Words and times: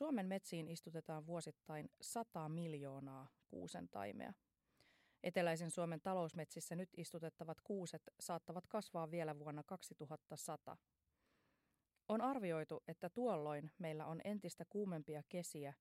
Suomen 0.00 0.26
metsiin 0.26 0.68
istutetaan 0.68 1.26
vuosittain 1.26 1.90
100 2.00 2.48
miljoonaa 2.48 3.28
kuusen 3.48 3.88
taimea. 3.88 4.32
Eteläisen 5.22 5.70
Suomen 5.70 6.00
talousmetsissä 6.00 6.76
nyt 6.76 6.88
istutettavat 6.96 7.60
kuuset 7.60 8.02
saattavat 8.20 8.66
kasvaa 8.66 9.10
vielä 9.10 9.38
vuonna 9.38 9.62
2100. 9.62 10.76
On 12.08 12.20
arvioitu, 12.20 12.82
että 12.88 13.10
tuolloin 13.10 13.70
meillä 13.78 14.06
on 14.06 14.20
entistä 14.24 14.64
kuumempia 14.68 15.22
kesiä, 15.28 15.74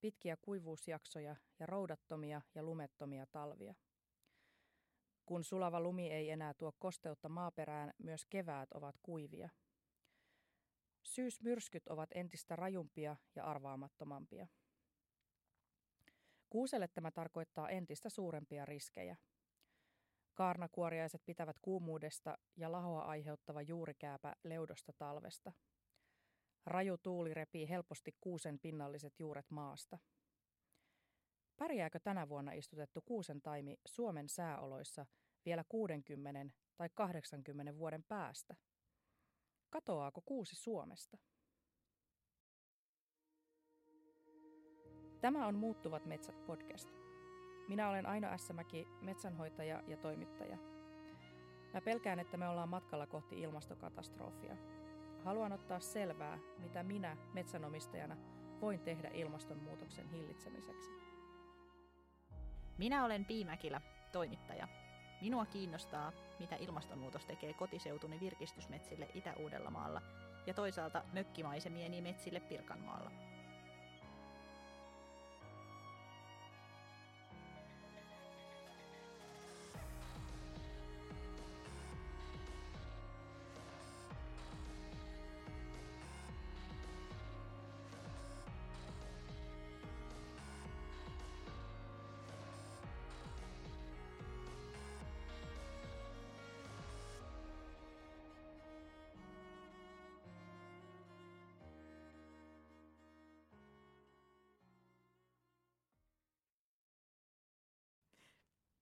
pitkiä 0.00 0.36
kuivuusjaksoja 0.36 1.36
ja 1.58 1.66
roudattomia 1.66 2.42
ja 2.54 2.62
lumettomia 2.62 3.26
talvia. 3.26 3.74
Kun 5.26 5.44
sulava 5.44 5.80
lumi 5.80 6.10
ei 6.10 6.30
enää 6.30 6.54
tuo 6.54 6.72
kosteutta 6.78 7.28
maaperään, 7.28 7.92
myös 7.98 8.26
keväät 8.30 8.72
ovat 8.72 8.98
kuivia. 9.02 9.48
Syysmyrskyt 11.02 11.88
ovat 11.88 12.10
entistä 12.14 12.56
rajumpia 12.56 13.16
ja 13.34 13.44
arvaamattomampia. 13.44 14.46
Kuuselle 16.50 16.88
tämä 16.88 17.10
tarkoittaa 17.10 17.68
entistä 17.68 18.08
suurempia 18.08 18.64
riskejä. 18.64 19.16
Kaarnakuoriaiset 20.34 21.22
pitävät 21.26 21.56
kuumuudesta 21.62 22.38
ja 22.56 22.72
lahoa 22.72 23.02
aiheuttava 23.02 23.62
juurikääpä 23.62 24.36
leudosta 24.44 24.92
talvesta. 24.92 25.52
Raju 26.66 26.98
tuuli 26.98 27.34
repii 27.34 27.68
helposti 27.68 28.16
kuusen 28.20 28.58
pinnalliset 28.58 29.20
juuret 29.20 29.50
maasta. 29.50 29.98
Pärjääkö 31.56 32.00
tänä 32.00 32.28
vuonna 32.28 32.52
istutettu 32.52 33.02
kuusen 33.02 33.42
taimi 33.42 33.76
Suomen 33.86 34.28
sääoloissa 34.28 35.06
vielä 35.44 35.64
60 35.68 36.54
tai 36.76 36.88
80 36.94 37.76
vuoden 37.76 38.04
päästä? 38.04 38.56
Katoaako 39.72 40.20
kuusi 40.20 40.56
Suomesta? 40.56 41.18
Tämä 45.20 45.46
on 45.46 45.54
Muuttuvat 45.54 46.06
metsät 46.06 46.46
podcast. 46.46 46.88
Minä 47.68 47.88
olen 47.88 48.06
Aino 48.06 48.28
Ässämäki, 48.28 48.86
metsänhoitaja 49.00 49.82
ja 49.86 49.96
toimittaja. 49.96 50.58
Mä 51.74 51.80
pelkään, 51.80 52.18
että 52.18 52.36
me 52.36 52.48
ollaan 52.48 52.68
matkalla 52.68 53.06
kohti 53.06 53.40
ilmastokatastrofia. 53.40 54.56
Haluan 55.24 55.52
ottaa 55.52 55.80
selvää, 55.80 56.38
mitä 56.58 56.82
minä 56.82 57.16
metsänomistajana 57.34 58.16
voin 58.60 58.80
tehdä 58.80 59.08
ilmastonmuutoksen 59.08 60.08
hillitsemiseksi. 60.08 60.90
Minä 62.78 63.04
olen 63.04 63.24
Piimäkilä, 63.24 63.80
toimittaja. 64.12 64.81
Minua 65.22 65.46
kiinnostaa, 65.46 66.12
mitä 66.38 66.56
ilmastonmuutos 66.56 67.24
tekee 67.24 67.54
kotiseutuni 67.54 68.20
virkistysmetsille 68.20 69.08
Itä-Uudellamaalla 69.14 70.02
ja 70.46 70.54
toisaalta 70.54 71.02
mökkimaisemien 71.12 72.02
metsille 72.02 72.40
Pirkanmaalla. 72.40 73.10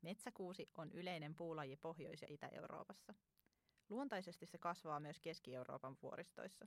Metsäkuusi 0.03 0.71
on 0.75 0.93
yleinen 0.93 1.35
puulaji 1.35 1.77
Pohjois- 1.77 2.23
ja 2.23 2.29
Itä-Euroopassa. 2.31 3.15
Luontaisesti 3.89 4.47
se 4.47 4.59
kasvaa 4.59 5.01
myös 5.01 5.21
Keski-Euroopan 5.21 5.97
vuoristoissa. 6.03 6.67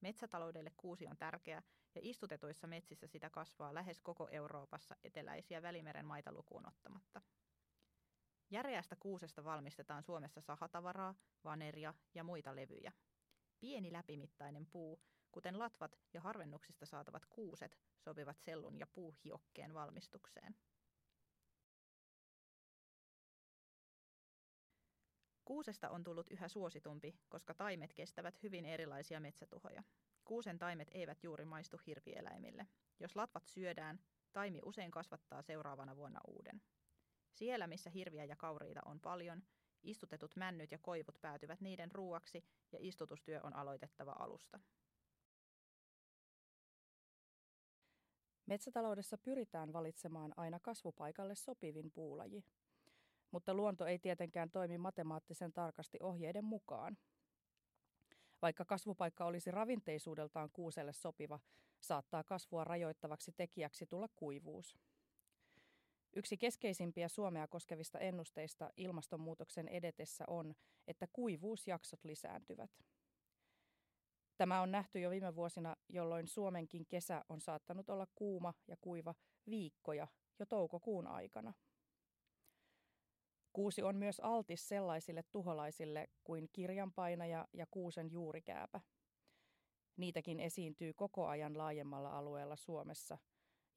Metsätaloudelle 0.00 0.72
kuusi 0.76 1.06
on 1.06 1.16
tärkeä 1.16 1.62
ja 1.94 2.00
istutetuissa 2.04 2.66
metsissä 2.66 3.06
sitä 3.06 3.30
kasvaa 3.30 3.74
lähes 3.74 4.00
koko 4.00 4.28
Euroopassa 4.30 4.96
eteläisiä 5.04 5.62
Välimeren 5.62 6.06
maita 6.06 6.32
lukuun 6.32 6.68
ottamatta. 6.68 7.20
Järeästä 8.50 8.96
kuusesta 8.96 9.44
valmistetaan 9.44 10.02
Suomessa 10.02 10.40
sahatavaraa, 10.40 11.14
vaneria 11.44 11.94
ja 12.14 12.24
muita 12.24 12.56
levyjä. 12.56 12.92
Pieni 13.60 13.92
läpimittainen 13.92 14.66
puu, 14.66 15.00
kuten 15.32 15.58
latvat 15.58 15.98
ja 16.14 16.20
harvennuksista 16.20 16.86
saatavat 16.86 17.26
kuuset, 17.26 17.78
sopivat 17.98 18.40
sellun 18.40 18.78
ja 18.78 18.86
puuhiokkeen 18.86 19.74
valmistukseen. 19.74 20.56
Kuusesta 25.44 25.90
on 25.90 26.04
tullut 26.04 26.30
yhä 26.30 26.48
suositumpi, 26.48 27.14
koska 27.28 27.54
taimet 27.54 27.92
kestävät 27.92 28.42
hyvin 28.42 28.64
erilaisia 28.64 29.20
metsätuhoja. 29.20 29.82
Kuusen 30.24 30.58
taimet 30.58 30.88
eivät 30.92 31.24
juuri 31.24 31.44
maistu 31.44 31.80
hirvieläimille. 31.86 32.66
Jos 33.00 33.16
latvat 33.16 33.46
syödään, 33.46 34.00
taimi 34.32 34.60
usein 34.64 34.90
kasvattaa 34.90 35.42
seuraavana 35.42 35.96
vuonna 35.96 36.20
uuden. 36.26 36.62
Siellä, 37.32 37.66
missä 37.66 37.90
hirviä 37.90 38.24
ja 38.24 38.36
kauriita 38.36 38.80
on 38.84 39.00
paljon, 39.00 39.42
istutetut 39.82 40.36
männyt 40.36 40.72
ja 40.72 40.78
koivut 40.78 41.18
päätyvät 41.20 41.60
niiden 41.60 41.92
ruuaksi 41.92 42.44
ja 42.72 42.78
istutustyö 42.80 43.40
on 43.42 43.56
aloitettava 43.56 44.16
alusta. 44.18 44.60
Metsätaloudessa 48.46 49.18
pyritään 49.18 49.72
valitsemaan 49.72 50.34
aina 50.36 50.60
kasvupaikalle 50.60 51.34
sopivin 51.34 51.90
puulaji– 51.92 52.44
mutta 53.32 53.54
luonto 53.54 53.86
ei 53.86 53.98
tietenkään 53.98 54.50
toimi 54.50 54.78
matemaattisen 54.78 55.52
tarkasti 55.52 55.98
ohjeiden 56.00 56.44
mukaan. 56.44 56.96
Vaikka 58.42 58.64
kasvupaikka 58.64 59.24
olisi 59.24 59.50
ravinteisuudeltaan 59.50 60.50
kuuselle 60.52 60.92
sopiva, 60.92 61.40
saattaa 61.80 62.24
kasvua 62.24 62.64
rajoittavaksi 62.64 63.32
tekijäksi 63.32 63.86
tulla 63.86 64.08
kuivuus. 64.16 64.78
Yksi 66.16 66.36
keskeisimpiä 66.36 67.08
Suomea 67.08 67.48
koskevista 67.48 67.98
ennusteista 67.98 68.70
ilmastonmuutoksen 68.76 69.68
edetessä 69.68 70.24
on, 70.26 70.54
että 70.86 71.06
kuivuusjaksot 71.12 72.04
lisääntyvät. 72.04 72.70
Tämä 74.36 74.62
on 74.62 74.70
nähty 74.70 75.00
jo 75.00 75.10
viime 75.10 75.34
vuosina, 75.34 75.76
jolloin 75.88 76.28
Suomenkin 76.28 76.86
kesä 76.86 77.24
on 77.28 77.40
saattanut 77.40 77.90
olla 77.90 78.06
kuuma 78.14 78.54
ja 78.68 78.76
kuiva 78.80 79.14
viikkoja 79.48 80.06
jo 80.38 80.46
toukokuun 80.46 81.06
aikana. 81.06 81.52
Kuusi 83.52 83.82
on 83.82 83.96
myös 83.96 84.20
altis 84.20 84.68
sellaisille 84.68 85.22
tuholaisille 85.22 86.08
kuin 86.24 86.48
kirjanpainaja 86.52 87.48
ja 87.52 87.66
kuusen 87.70 88.10
juurikääpä. 88.10 88.80
Niitäkin 89.96 90.40
esiintyy 90.40 90.92
koko 90.92 91.26
ajan 91.26 91.58
laajemmalla 91.58 92.18
alueella 92.18 92.56
Suomessa 92.56 93.18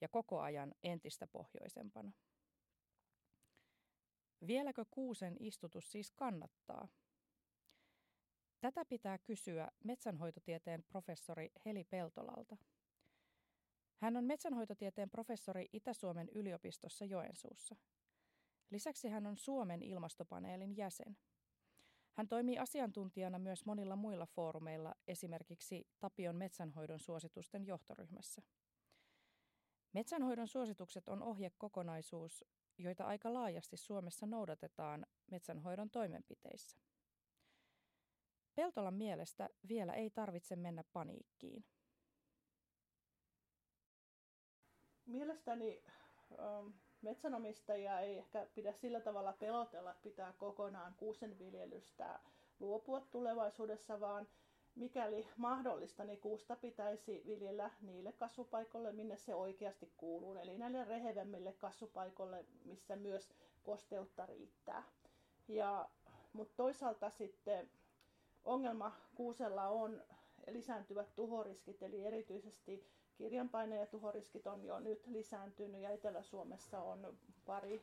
ja 0.01 0.09
koko 0.09 0.39
ajan 0.39 0.73
entistä 0.83 1.27
pohjoisempana. 1.27 2.11
Vieläkö 4.47 4.85
kuusen 4.91 5.35
istutus 5.39 5.91
siis 5.91 6.11
kannattaa? 6.11 6.87
Tätä 8.61 8.85
pitää 8.85 9.17
kysyä 9.17 9.71
metsänhoitotieteen 9.83 10.83
professori 10.83 11.51
Heli 11.65 11.83
Peltolalta. 11.83 12.57
Hän 13.97 14.17
on 14.17 14.23
metsänhoitotieteen 14.23 15.09
professori 15.09 15.69
Itä-Suomen 15.73 16.29
yliopistossa 16.29 17.05
Joensuussa– 17.05 17.75
Lisäksi 18.69 19.07
hän 19.09 19.27
on 19.27 19.37
Suomen 19.37 19.81
ilmastopaneelin 19.81 20.77
jäsen. 20.77 21.17
Hän 22.13 22.27
toimii 22.27 22.57
asiantuntijana 22.57 23.39
myös 23.39 23.65
monilla 23.65 23.95
muilla 23.95 24.25
foorumeilla, 24.25 24.95
esimerkiksi 25.07 25.87
Tapion 25.99 26.35
metsänhoidon 26.35 26.99
suositusten 26.99 27.65
johtoryhmässä. 27.65 28.41
Metsänhoidon 29.93 30.47
suositukset 30.47 31.07
on 31.07 31.23
ohjekokonaisuus, 31.23 32.45
joita 32.77 33.05
aika 33.05 33.33
laajasti 33.33 33.77
Suomessa 33.77 34.25
noudatetaan 34.25 35.05
metsänhoidon 35.31 35.89
toimenpiteissä. 35.89 36.77
Peltolan 38.55 38.93
mielestä 38.93 39.49
vielä 39.67 39.93
ei 39.93 40.09
tarvitse 40.09 40.55
mennä 40.55 40.83
paniikkiin. 40.93 41.65
Mielestäni 45.05 45.83
ähm, 46.31 46.67
metsänomistajia 47.05 47.99
ei 47.99 48.17
ehkä 48.17 48.47
pidä 48.55 48.73
sillä 48.73 48.99
tavalla 48.99 49.33
pelotella, 49.33 49.91
että 49.91 50.03
pitää 50.03 50.33
kokonaan 50.37 50.93
kuusenviljelystä 50.97 52.19
luopua 52.59 53.01
tulevaisuudessa, 53.11 53.99
vaan 53.99 54.27
mikäli 54.75 55.27
mahdollista, 55.37 56.03
niin 56.03 56.19
kuusta 56.19 56.55
pitäisi 56.55 57.23
viljellä 57.25 57.71
niille 57.81 58.11
kasvupaikoille, 58.11 58.91
minne 58.91 59.17
se 59.17 59.35
oikeasti 59.35 59.91
kuuluu, 59.97 60.35
eli 60.35 60.57
näille 60.57 60.83
rehevemmille 60.83 61.53
kasvupaikoille, 61.53 62.45
missä 62.65 62.95
myös 62.95 63.29
kosteutta 63.63 64.25
riittää. 64.25 64.83
Ja, 65.47 65.89
mutta 66.33 66.53
toisaalta 66.57 67.09
sitten 67.09 67.69
ongelma 68.45 68.91
kuusella 69.15 69.67
on 69.67 70.03
lisääntyvät 70.47 71.15
tuhoriskit, 71.15 71.83
eli 71.83 72.05
erityisesti 72.05 72.87
kirjanpaine- 73.17 73.79
ja 73.79 73.85
tuhoriskit 73.85 74.47
on 74.47 74.63
jo 74.65 74.79
nyt 74.79 75.07
lisääntynyt 75.07 75.81
ja 75.81 75.89
Etelä-Suomessa 75.89 76.79
on 76.79 77.17
pari, 77.45 77.81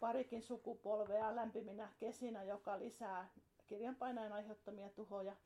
parikin 0.00 0.42
sukupolvea 0.42 1.36
lämpiminä 1.36 1.88
kesinä, 1.98 2.42
joka 2.42 2.78
lisää 2.78 3.28
kirjanpaineen 3.66 4.32
aiheuttamia 4.32 4.88
tuhoja. 4.90 5.36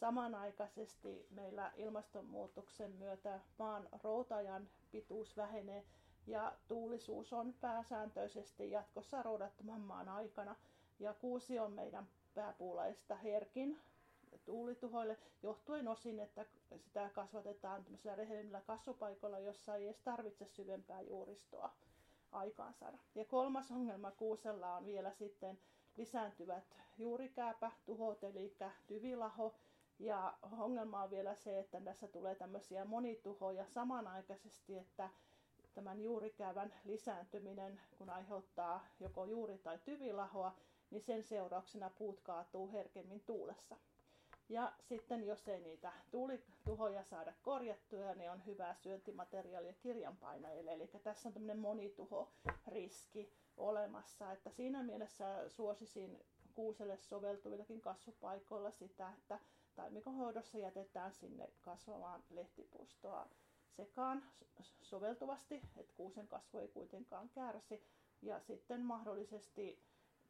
Samanaikaisesti 0.00 1.26
meillä 1.30 1.72
ilmastonmuutoksen 1.76 2.92
myötä 2.92 3.40
maan 3.58 3.88
routajan 4.02 4.68
pituus 4.90 5.36
vähenee 5.36 5.84
ja 6.26 6.52
tuulisuus 6.68 7.32
on 7.32 7.54
pääsääntöisesti 7.60 8.70
jatkossa 8.70 9.22
roudattoman 9.22 9.80
maan 9.80 10.08
aikana. 10.08 10.56
Ja 10.98 11.14
kuusi 11.14 11.58
on 11.58 11.72
meidän 11.72 12.08
pääpuulaista 12.34 13.14
herkin 13.16 13.78
tuulituhoille, 14.44 15.18
johtuen 15.42 15.88
osin, 15.88 16.20
että 16.20 16.46
sitä 16.76 17.10
kasvatetaan 17.14 17.86
rehellillä 18.16 18.60
kasvupaikoilla, 18.60 19.38
jossa 19.38 19.76
ei 19.76 19.84
edes 19.84 20.00
tarvitse 20.00 20.46
syvempää 20.46 21.00
juuristoa 21.00 21.70
aikaansaada. 22.32 22.98
Ja 23.14 23.24
kolmas 23.24 23.70
ongelma 23.70 24.10
kuusella 24.10 24.76
on 24.76 24.86
vielä 24.86 25.12
sitten 25.12 25.58
lisääntyvät 25.96 26.76
juurikääpätuhot, 26.98 28.24
eli 28.24 28.56
tyvilaho. 28.86 29.54
Ja 29.98 30.38
ongelma 30.58 31.02
on 31.02 31.10
vielä 31.10 31.34
se, 31.34 31.58
että 31.58 31.80
tässä 31.80 32.08
tulee 32.08 32.34
tämmöisiä 32.34 32.84
monituhoja 32.84 33.66
samanaikaisesti, 33.66 34.78
että 34.78 35.10
tämän 35.74 36.00
juurikäävän 36.00 36.74
lisääntyminen, 36.84 37.80
kun 37.98 38.10
aiheuttaa 38.10 38.86
joko 39.00 39.24
juuri- 39.24 39.58
tai 39.58 39.78
tyvilahoa, 39.84 40.56
niin 40.90 41.02
sen 41.02 41.22
seurauksena 41.22 41.90
puut 41.90 42.20
kaatuu 42.20 42.72
herkemmin 42.72 43.20
tuulessa. 43.20 43.76
Ja 44.48 44.72
sitten 44.80 45.26
jos 45.26 45.48
ei 45.48 45.60
niitä 45.60 45.92
tuulituhoja 46.10 47.04
saada 47.04 47.32
korjattua, 47.42 48.14
niin 48.14 48.30
on 48.30 48.46
hyvää 48.46 48.74
syöntimateriaalia 48.74 49.72
kirjanpainajille. 49.72 50.72
Eli 50.72 50.88
tässä 51.02 51.28
on 51.28 51.32
tämmöinen 51.32 51.58
monituhoriski 51.58 53.32
olemassa. 53.56 54.32
Että 54.32 54.50
siinä 54.50 54.82
mielessä 54.82 55.48
suosisin 55.48 56.24
kuuselle 56.54 56.96
soveltuvillakin 56.96 57.80
kasvupaikoilla 57.80 58.70
sitä, 58.70 59.12
että 59.18 59.38
taimikonhoidossa 59.74 60.58
jätetään 60.58 61.12
sinne 61.12 61.50
kasvamaan 61.60 62.24
lehtipuustoa 62.30 63.28
sekaan 63.76 64.24
soveltuvasti, 64.82 65.62
että 65.76 65.92
kuusen 65.96 66.28
kasvu 66.28 66.58
ei 66.58 66.68
kuitenkaan 66.68 67.28
kärsi. 67.28 67.82
Ja 68.22 68.40
sitten 68.40 68.80
mahdollisesti 68.80 69.82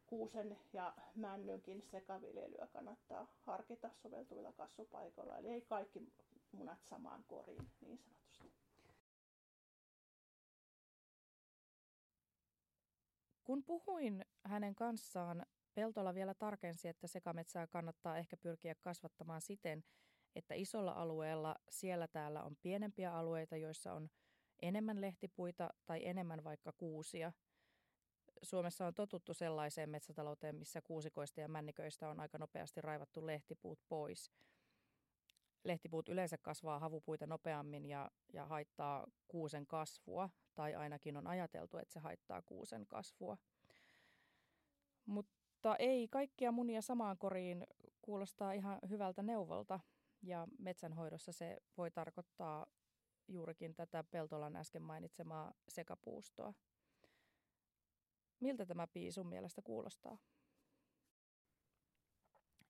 kuusen 0.06 0.58
ja 0.72 0.94
männynkin 1.14 1.82
sekaviljelyä 1.82 2.66
kannattaa 2.66 3.26
harkita 3.40 3.90
soveltuvilla 4.02 4.52
kasvupaikoilla. 4.52 5.38
Eli 5.38 5.48
ei 5.48 5.60
kaikki 5.60 6.12
munat 6.52 6.84
samaan 6.84 7.24
koriin 7.24 7.70
niin 7.80 7.98
sanotusti. 7.98 8.52
Kun 13.44 13.64
puhuin 13.64 14.24
hänen 14.44 14.74
kanssaan, 14.74 15.46
Peltola 15.74 16.14
vielä 16.14 16.34
tarkensi, 16.34 16.88
että 16.88 17.06
sekametsää 17.06 17.66
kannattaa 17.66 18.18
ehkä 18.18 18.36
pyrkiä 18.36 18.74
kasvattamaan 18.74 19.40
siten, 19.40 19.84
että 20.34 20.54
isolla 20.54 20.92
alueella 20.92 21.56
siellä 21.68 22.08
täällä 22.08 22.42
on 22.42 22.56
pienempiä 22.62 23.14
alueita, 23.14 23.56
joissa 23.56 23.92
on 23.92 24.08
enemmän 24.62 25.00
lehtipuita 25.00 25.70
tai 25.86 26.06
enemmän 26.06 26.44
vaikka 26.44 26.72
kuusia– 26.72 27.32
Suomessa 28.42 28.86
on 28.86 28.94
totuttu 28.94 29.34
sellaiseen 29.34 29.90
metsätalouteen, 29.90 30.56
missä 30.56 30.80
kuusikoista 30.82 31.40
ja 31.40 31.48
männiköistä 31.48 32.08
on 32.08 32.20
aika 32.20 32.38
nopeasti 32.38 32.80
raivattu 32.80 33.26
lehtipuut 33.26 33.78
pois. 33.88 34.30
Lehtipuut 35.64 36.08
yleensä 36.08 36.38
kasvaa 36.38 36.78
havupuita 36.78 37.26
nopeammin 37.26 37.86
ja, 37.86 38.10
ja 38.32 38.46
haittaa 38.46 39.06
kuusen 39.28 39.66
kasvua, 39.66 40.30
tai 40.54 40.74
ainakin 40.74 41.16
on 41.16 41.26
ajateltu, 41.26 41.78
että 41.78 41.92
se 41.92 42.00
haittaa 42.00 42.42
kuusen 42.42 42.86
kasvua. 42.86 43.36
Mutta 45.06 45.76
ei 45.78 46.08
kaikkia 46.08 46.52
munia 46.52 46.82
samaan 46.82 47.18
koriin 47.18 47.66
kuulostaa 48.02 48.52
ihan 48.52 48.78
hyvältä 48.88 49.22
neuvolta, 49.22 49.80
ja 50.22 50.46
metsänhoidossa 50.58 51.32
se 51.32 51.58
voi 51.76 51.90
tarkoittaa 51.90 52.66
juurikin 53.28 53.74
tätä 53.74 54.04
Peltolan 54.04 54.56
äsken 54.56 54.82
mainitsemaa 54.82 55.54
sekapuustoa. 55.68 56.54
Miltä 58.40 58.66
tämä 58.66 58.86
pii 58.86 59.12
sun 59.12 59.26
mielestä 59.26 59.62
kuulostaa? 59.62 60.18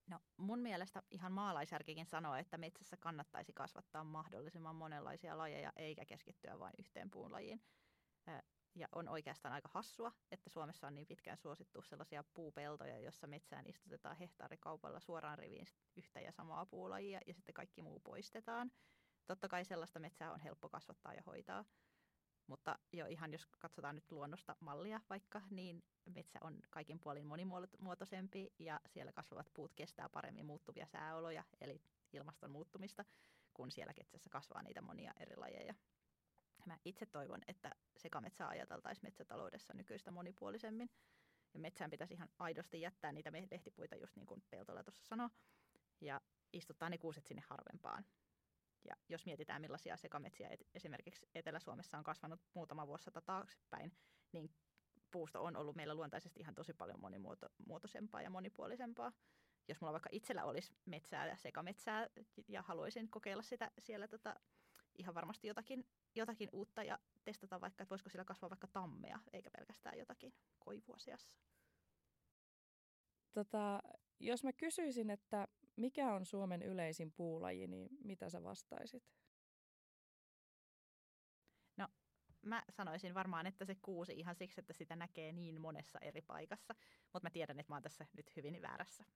No 0.06 0.20
mun 0.36 0.58
mielestä 0.58 1.02
ihan 1.10 1.32
maalaisjärkikin 1.32 2.06
sanoo, 2.06 2.34
että 2.34 2.58
metsässä 2.58 2.96
kannattaisi 2.96 3.52
kasvattaa 3.52 4.04
mahdollisimman 4.04 4.76
monenlaisia 4.76 5.38
lajeja 5.38 5.72
eikä 5.76 6.04
keskittyä 6.04 6.58
vain 6.58 6.74
yhteen 6.78 7.10
puun 7.10 7.32
lajiin. 7.32 7.62
Ja 8.74 8.88
on 8.92 9.08
oikeastaan 9.08 9.54
aika 9.54 9.68
hassua, 9.72 10.12
että 10.30 10.50
Suomessa 10.50 10.86
on 10.86 10.94
niin 10.94 11.06
pitkään 11.06 11.38
suosittu 11.38 11.82
sellaisia 11.82 12.24
puupeltoja, 12.34 12.98
jossa 12.98 13.26
metsään 13.26 13.66
istutetaan 13.66 14.16
hehtaarikaupalla 14.16 15.00
suoraan 15.00 15.38
riviin 15.38 15.66
yhtä 15.96 16.20
ja 16.20 16.32
samaa 16.32 16.66
puulajia 16.66 17.20
ja 17.26 17.34
sitten 17.34 17.54
kaikki 17.54 17.82
muu 17.82 18.00
poistetaan. 18.00 18.72
Totta 19.26 19.48
kai 19.48 19.64
sellaista 19.64 20.00
metsää 20.00 20.32
on 20.32 20.40
helppo 20.40 20.68
kasvattaa 20.68 21.14
ja 21.14 21.22
hoitaa– 21.26 21.64
mutta 22.46 22.78
jo 22.92 23.06
ihan 23.06 23.32
jos 23.32 23.46
katsotaan 23.46 23.94
nyt 23.94 24.12
luonnosta 24.12 24.56
mallia 24.60 25.00
vaikka, 25.10 25.42
niin 25.50 25.84
metsä 26.14 26.38
on 26.42 26.60
kaikin 26.70 27.00
puolin 27.00 27.26
monimuotoisempi 27.26 28.52
ja 28.58 28.80
siellä 28.86 29.12
kasvavat 29.12 29.50
puut 29.54 29.74
kestää 29.74 30.08
paremmin 30.08 30.46
muuttuvia 30.46 30.86
sääoloja, 30.86 31.44
eli 31.60 31.82
ilmaston 32.12 32.50
muuttumista, 32.50 33.04
kun 33.54 33.70
siellä 33.70 33.94
ketsässä 33.94 34.30
kasvaa 34.30 34.62
niitä 34.62 34.82
monia 34.82 35.12
eri 35.20 35.36
lajeja. 35.36 35.74
Mä 36.66 36.78
itse 36.84 37.06
toivon, 37.06 37.40
että 37.48 37.70
sekametsää 37.96 38.48
ajateltaisiin 38.48 39.06
metsätaloudessa 39.06 39.74
nykyistä 39.74 40.10
monipuolisemmin. 40.10 40.90
Ja 41.54 41.60
metsään 41.60 41.90
pitäisi 41.90 42.14
ihan 42.14 42.28
aidosti 42.38 42.80
jättää 42.80 43.12
niitä 43.12 43.32
lehtipuita, 43.50 43.96
just 43.96 44.16
niin 44.16 44.26
kuin 44.26 44.42
Peltola 44.50 44.84
tuossa 44.84 45.04
sanoi, 45.04 45.28
ja 46.00 46.20
istuttaa 46.52 46.90
ne 46.90 46.98
kuuset 46.98 47.26
sinne 47.26 47.42
harvempaan. 47.46 48.04
Ja 48.84 48.96
jos 49.08 49.26
mietitään, 49.26 49.60
millaisia 49.60 49.96
sekametsiä 49.96 50.50
esimerkiksi 50.74 51.28
Etelä-Suomessa 51.34 51.98
on 51.98 52.04
kasvanut 52.04 52.40
muutama 52.54 52.86
vuosisata 52.86 53.20
taaksepäin, 53.20 53.92
niin 54.32 54.50
puusto 55.10 55.44
on 55.44 55.56
ollut 55.56 55.76
meillä 55.76 55.94
luontaisesti 55.94 56.40
ihan 56.40 56.54
tosi 56.54 56.74
paljon 56.74 57.00
monimuotoisempaa 57.00 58.22
ja 58.22 58.30
monipuolisempaa. 58.30 59.12
Jos 59.68 59.80
mulla 59.80 59.92
vaikka 59.92 60.08
itsellä 60.12 60.44
olisi 60.44 60.74
metsää 60.84 61.26
ja 61.26 61.36
sekametsää 61.36 62.08
ja 62.48 62.62
haluaisin 62.62 63.10
kokeilla 63.10 63.42
sitä 63.42 63.70
siellä 63.78 64.08
tota, 64.08 64.36
ihan 64.98 65.14
varmasti 65.14 65.48
jotakin, 65.48 65.86
jotakin 66.14 66.48
uutta 66.52 66.82
ja 66.82 66.98
testata 67.24 67.60
vaikka, 67.60 67.82
että 67.82 67.90
voisiko 67.90 68.10
sillä 68.10 68.24
kasvaa 68.24 68.50
vaikka 68.50 68.66
tammea, 68.66 69.18
eikä 69.32 69.50
pelkästään 69.50 69.98
jotakin 69.98 70.34
koivua 70.58 70.98
seassa. 70.98 71.32
Tota, 73.32 73.82
jos 74.20 74.44
mä 74.44 74.52
kysyisin, 74.52 75.10
että 75.10 75.48
mikä 75.76 76.14
on 76.14 76.26
Suomen 76.26 76.62
yleisin 76.62 77.12
puulaji, 77.12 77.66
niin 77.66 77.88
mitä 78.04 78.30
sä 78.30 78.42
vastaisit? 78.42 79.12
No, 81.76 81.88
mä 82.42 82.62
sanoisin 82.70 83.14
varmaan, 83.14 83.46
että 83.46 83.64
se 83.64 83.74
kuusi 83.74 84.12
ihan 84.12 84.34
siksi, 84.34 84.60
että 84.60 84.72
sitä 84.72 84.96
näkee 84.96 85.32
niin 85.32 85.60
monessa 85.60 85.98
eri 85.98 86.22
paikassa. 86.22 86.74
Mutta 87.12 87.26
mä 87.26 87.30
tiedän, 87.30 87.60
että 87.60 87.72
mä 87.72 87.76
oon 87.76 87.82
tässä 87.82 88.06
nyt 88.16 88.36
hyvin 88.36 88.62
väärässä. 88.62 89.04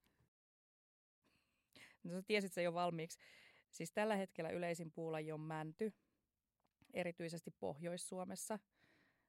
No 2.05 2.12
sä 2.12 2.23
tiesit 2.23 2.52
se 2.52 2.62
jo 2.62 2.75
valmiiksi. 2.75 3.19
Siis 3.71 3.93
tällä 3.93 4.17
hetkellä 4.17 4.50
yleisin 4.50 4.93
puulaji 4.93 5.33
on 5.33 5.40
mänty, 5.40 5.93
erityisesti 6.95 7.50
Pohjois-Suomessa. 7.50 8.59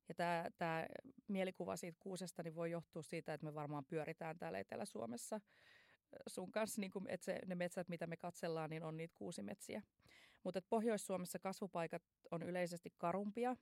Ja 0.10 0.16
tämä, 0.16 0.46
tämä 0.58 0.86
mielikuva 1.28 1.78
siitä 1.78 1.98
kuusesta 2.00 2.44
niin 2.44 2.56
voi 2.56 2.72
johtua 2.72 3.02
siitä, 3.04 3.34
että 3.34 3.46
me 3.46 3.54
varmaan 3.54 3.86
pyöritään 3.86 4.38
täällä 4.38 4.60
Etelä-Suomessa– 4.60 5.42
sun 6.28 6.52
kanssa, 6.52 6.82
niin 6.82 6.92
kuin, 6.92 7.10
että 7.10 7.26
se, 7.26 7.40
ne 7.46 7.56
metsät, 7.56 7.90
mitä 7.90 8.08
me 8.08 8.18
katsellaan, 8.18 8.70
niin 8.70 8.84
on 8.84 8.98
niitä 8.98 9.16
kuusimetsiä. 9.16 9.82
Mutta 10.44 10.62
Pohjois-Suomessa 10.70 11.40
kasvupaikat 11.40 12.04
on 12.32 12.44
yleisesti 12.44 12.94
karumpia. 12.98 13.56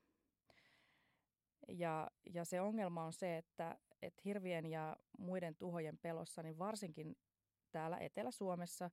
Ja, 1.68 2.12
ja 2.34 2.46
se 2.46 2.62
ongelma 2.62 3.04
on 3.04 3.14
se, 3.14 3.38
että, 3.38 3.78
että 4.02 4.22
hirvien 4.26 4.66
ja 4.66 4.98
muiden 5.18 5.56
tuhojen 5.56 5.98
pelossa, 5.98 6.44
niin 6.44 6.60
varsinkin 6.60 7.18
täällä 7.72 7.98
Etelä-Suomessa 7.98 8.90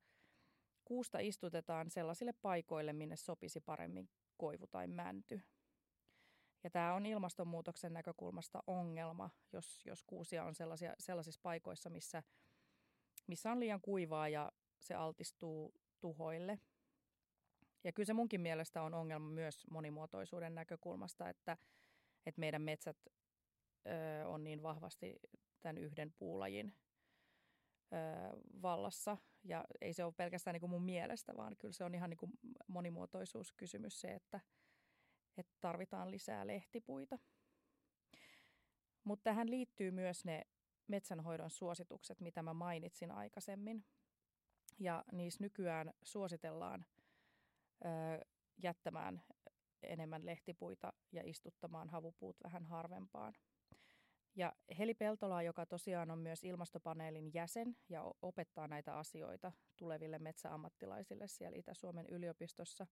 kuusta 0.84 1.18
istutetaan 1.18 1.90
sellaisille 1.90 2.32
paikoille, 2.32 2.92
minne 2.92 3.16
sopisi 3.16 3.60
paremmin 3.60 4.08
koivu 4.36 4.66
tai 4.66 4.86
mänty. 4.86 5.40
Ja 6.64 6.70
tämä 6.70 6.94
on 6.94 7.06
ilmastonmuutoksen 7.06 7.92
näkökulmasta 7.92 8.62
ongelma, 8.66 9.30
jos, 9.52 9.82
jos 9.86 10.02
kuusia 10.02 10.44
on 10.44 10.54
sellaisia, 10.54 10.94
sellaisissa 10.98 11.40
paikoissa, 11.42 11.90
missä– 11.90 12.22
missä 13.26 13.52
on 13.52 13.60
liian 13.60 13.80
kuivaa 13.80 14.28
ja 14.28 14.52
se 14.80 14.94
altistuu 14.94 15.74
tuhoille. 16.00 16.60
Ja 17.84 17.92
kyllä 17.92 18.06
se 18.06 18.12
munkin 18.12 18.40
mielestä 18.40 18.82
on 18.82 18.94
ongelma 18.94 19.30
myös 19.30 19.66
monimuotoisuuden 19.70 20.54
näkökulmasta, 20.54 21.28
että, 21.28 21.56
että 22.26 22.40
meidän 22.40 22.62
metsät 22.62 22.96
ö, 23.06 24.28
on 24.28 24.44
niin 24.44 24.62
vahvasti 24.62 25.16
tämän 25.60 25.78
yhden 25.78 26.12
puulajin 26.18 26.74
ö, 27.92 27.96
vallassa. 28.62 29.16
Ja 29.44 29.64
ei 29.80 29.92
se 29.92 30.04
ole 30.04 30.12
pelkästään 30.16 30.54
niin 30.54 30.60
kuin 30.60 30.70
mun 30.70 30.82
mielestä, 30.82 31.36
vaan 31.36 31.56
kyllä 31.56 31.72
se 31.72 31.84
on 31.84 31.94
ihan 31.94 32.10
niin 32.10 32.18
kuin 32.18 32.32
monimuotoisuuskysymys 32.66 34.00
se, 34.00 34.08
että, 34.08 34.40
että 35.36 35.54
tarvitaan 35.60 36.10
lisää 36.10 36.46
lehtipuita. 36.46 37.18
Mutta 39.04 39.22
tähän 39.22 39.50
liittyy 39.50 39.90
myös 39.90 40.24
ne 40.24 40.46
metsänhoidon 40.88 41.50
suositukset, 41.50 42.20
mitä 42.20 42.42
mä 42.42 42.54
mainitsin 42.54 43.10
aikaisemmin. 43.10 43.84
Ja 44.78 45.04
niissä 45.12 45.44
nykyään 45.44 45.94
suositellaan 46.02 46.86
ö, 47.84 48.24
jättämään 48.62 49.22
enemmän 49.82 50.26
lehtipuita 50.26 50.92
ja 51.12 51.22
istuttamaan 51.24 51.88
havupuut 51.88 52.36
vähän 52.44 52.64
harvempaan. 52.64 53.34
Ja 54.36 54.52
Heli 54.78 54.94
Peltola, 54.94 55.42
joka 55.42 55.66
tosiaan 55.66 56.10
on 56.10 56.18
myös 56.18 56.44
ilmastopaneelin 56.44 57.30
jäsen 57.34 57.76
ja 57.88 58.14
opettaa 58.22 58.68
näitä 58.68 58.98
asioita 58.98 59.52
tuleville 59.76 60.18
metsäammattilaisille 60.18 61.28
siellä 61.28 61.58
Itä-Suomen 61.58 62.06
yliopistossa, 62.06 62.86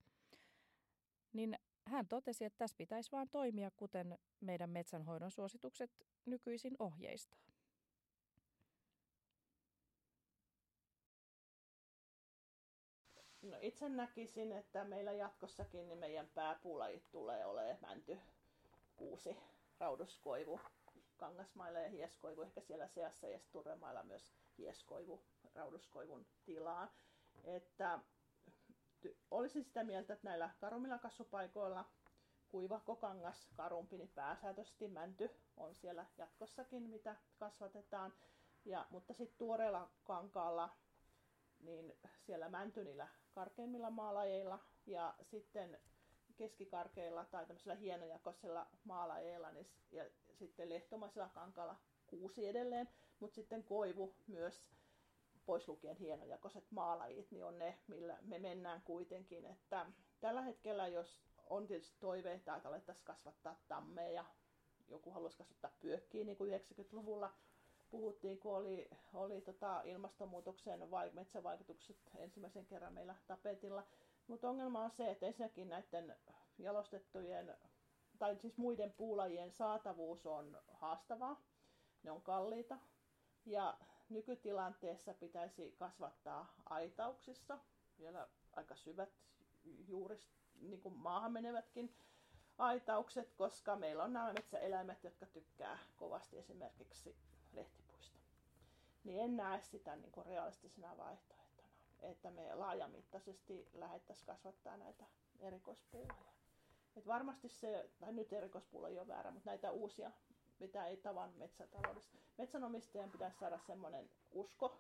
niin 1.33 1.59
hän 1.87 2.09
totesi, 2.09 2.45
että 2.45 2.59
tässä 2.59 2.77
pitäisi 2.77 3.13
vain 3.13 3.29
toimia, 3.31 3.71
kuten 3.77 4.19
meidän 4.41 4.71
metsänhoidon 4.71 5.31
suositukset 5.31 5.91
nykyisin 6.27 6.77
ohjeistaa. 6.79 7.54
No 13.45 13.57
itse 13.61 13.89
näkisin, 13.89 14.53
että 14.53 14.85
meillä 14.85 15.13
jatkossakin 15.13 15.89
niin 15.89 15.99
meidän 15.99 16.29
pääpuulajit 16.35 17.11
tulee 17.11 17.47
olemaan 17.47 17.79
mänty, 17.81 18.19
kuusi, 18.97 19.37
rauduskoivu, 19.81 20.61
kangasmailla 21.17 21.79
ja 21.79 21.89
hieskoivu 21.89 22.43
ehkä 22.43 22.61
siellä 22.61 22.89
seassa 22.89 23.29
ja 23.29 23.39
turremailla 23.53 24.03
myös 24.03 24.33
hieskoivu, 24.59 25.23
rauduskoivun 25.55 26.27
tilaa. 26.45 26.95
Että 27.45 27.99
olisin 29.31 29.65
sitä 29.65 29.85
mieltä, 29.85 30.13
että 30.13 30.29
näillä 30.29 30.51
karumilla 30.61 30.99
kasvupaikoilla 30.99 31.85
kuivahko 32.49 32.97
kangas, 32.97 33.49
karumpi, 33.57 33.99
niin 33.99 34.13
pääsääntöisesti 34.15 34.89
mänty 34.89 35.31
on 35.57 35.75
siellä 35.75 36.07
jatkossakin, 36.19 36.83
mitä 36.83 37.17
kasvatetaan. 37.39 38.13
Ja, 38.65 38.87
mutta 38.91 39.15
sitten 39.15 39.39
tuoreella 39.39 39.91
kankaalla, 40.05 40.77
niin 41.65 41.93
siellä 42.21 42.49
mänty 42.49 42.85
niillä 42.85 43.09
karkeimmilla 43.35 43.91
maalajeilla 43.91 44.59
ja 44.87 45.15
sitten 45.23 45.79
keskikarkeilla 46.37 47.25
tai 47.25 47.47
tämmöisellä 47.47 47.75
hienojakoisella 47.75 48.67
maalajeilla 48.85 49.51
niin, 49.51 49.71
ja 49.91 50.05
sitten 50.33 50.69
lehtomaisella 50.69 51.29
kankaalla 51.29 51.77
kuusi 52.07 52.47
edelleen, 52.47 52.89
mutta 53.21 53.35
sitten 53.35 53.65
koivu 53.65 54.15
myös 54.27 54.65
pois 55.47 55.69
lukien 55.69 55.97
hienojakoiset 55.97 56.71
maalajit, 56.71 57.31
niin 57.31 57.45
on 57.45 57.59
ne, 57.59 57.79
millä 57.89 58.19
me 58.23 58.39
mennään 58.39 58.83
kuitenkin. 58.83 59.45
Että 59.45 59.87
tällä 60.21 60.43
hetkellä, 60.43 60.89
jos 60.89 61.23
on 61.45 61.67
tietysti 61.67 61.97
toiveita, 62.01 62.57
että 62.57 62.69
alettaisiin 62.69 63.05
kasvattaa 63.05 63.61
tammeja, 63.69 64.25
joku 64.89 65.11
haluaisi 65.11 65.39
kasvattaa 65.39 65.77
pyökkiä, 65.81 66.25
niin 66.25 66.37
kuin 66.37 66.61
90-luvulla 66.61 67.33
puhuttiin, 67.95 68.39
kun 68.39 68.57
oli, 68.57 68.91
oli 69.15 69.41
tota 69.41 69.83
ilmastonmuutoksen 69.85 70.91
vai, 70.91 71.11
metsävaikutukset 71.13 71.97
ensimmäisen 72.17 72.67
kerran 72.67 72.93
meillä 72.93 73.15
tapetilla. 73.27 73.87
Mutta 74.27 74.49
ongelma 74.49 74.85
on 74.85 74.91
se, 74.91 75.11
että 75.11 75.27
ensinnäkin 75.27 75.69
näiden 75.69 76.17
jalostettujen 76.59 77.57
tai 78.19 78.37
siis 78.37 78.59
muiden 78.59 78.93
puulajien 78.93 79.53
saatavuus 79.53 80.27
on 80.27 80.59
haastavaa. 80.73 81.41
Ne 82.03 82.11
on 82.11 82.23
kalliita. 82.23 82.79
Ja 83.47 83.79
nykytilanteessa 84.09 85.15
pitäisi 85.15 85.75
kasvattaa 85.79 86.55
aitauksissa, 86.65 87.59
vielä 87.99 88.29
aika 88.53 88.75
syvät 88.75 89.13
juurist, 89.89 90.29
niin 90.61 90.81
kuin 90.81 90.97
maahan 90.97 91.33
menevätkin 91.33 91.95
aitaukset, 92.59 93.33
koska 93.33 93.77
meillä 93.77 94.05
on 94.05 94.13
nämä 94.13 94.33
metsäeläimet, 94.33 95.05
jotka 95.05 95.27
tykkää 95.27 95.79
kovasti 95.97 96.39
esimerkiksi 96.39 97.17
lehtipuista. 97.53 97.84
Niin 99.05 99.21
en 99.21 99.37
näe 99.37 99.63
sitä 99.63 99.97
niin 99.97 100.13
kuin 100.13 100.27
realistisena 100.27 100.97
vaihtoehtona, 100.97 101.69
että 102.03 102.31
me 102.31 102.55
laajamittaisesti 102.55 103.69
lähettäisiin 103.73 104.27
kasvattaa 104.27 104.77
näitä 104.77 105.05
erikoispuuloja. 105.41 106.35
Et 106.97 107.07
varmasti 107.07 107.49
se, 107.49 107.91
tai 108.01 108.13
nyt 108.13 108.33
erikoispuulo 108.33 108.89
ei 108.89 108.99
ole 108.99 109.09
väärä, 109.09 109.31
mutta 109.31 109.51
näitä 109.51 109.71
uusia 109.71 110.11
mitä 110.59 110.87
ei 110.87 110.97
tavan 110.97 111.33
metsätaloudessa. 111.37 112.19
Metsänomistajan 112.39 113.11
pitäisi 113.11 113.39
saada 113.39 113.59
semmoinen 113.59 114.11
usko, 114.33 114.79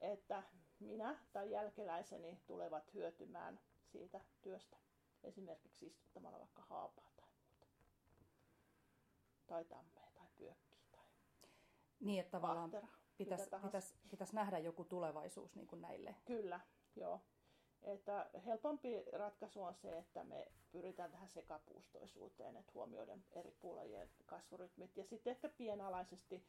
että 0.00 0.42
minä 0.80 1.18
tai 1.32 1.50
jälkeläiseni 1.50 2.40
tulevat 2.46 2.94
hyötymään 2.94 3.60
siitä 3.84 4.20
työstä. 4.42 4.76
Esimerkiksi 5.22 5.86
istuttamalla 5.86 6.38
vaikka 6.38 6.62
haapaa 6.62 7.10
tai 7.16 7.28
muuta. 7.40 7.66
Tai 9.46 9.64
tammea 9.64 10.10
tai 10.14 10.26
pyökkiä 10.36 10.78
tai 10.92 11.06
Niin, 12.00 12.20
että 12.20 12.30
tavallaan 12.30 12.70
pitäisi 13.18 13.50
pitäis, 13.62 13.94
pitäis 14.10 14.32
nähdä 14.32 14.58
joku 14.58 14.84
tulevaisuus 14.84 15.54
niin 15.56 15.66
kuin 15.66 15.82
näille. 15.82 16.14
Kyllä, 16.24 16.60
joo. 16.96 17.20
Että 17.82 18.30
helpompi 18.46 19.04
ratkaisu 19.12 19.62
on 19.62 19.74
se, 19.74 19.98
että 19.98 20.24
me 20.24 20.46
pyritään 20.72 21.10
tähän 21.10 21.28
sekapuustoisuuteen, 21.28 22.56
että 22.56 22.72
huomioiden 22.74 23.24
eri 23.32 23.56
puolajien 23.60 24.10
kasvurytmit. 24.26 24.96
Ja 24.96 25.04
sitten 25.04 25.30
ehkä 25.30 25.48
pienalaisesti, 25.48 26.44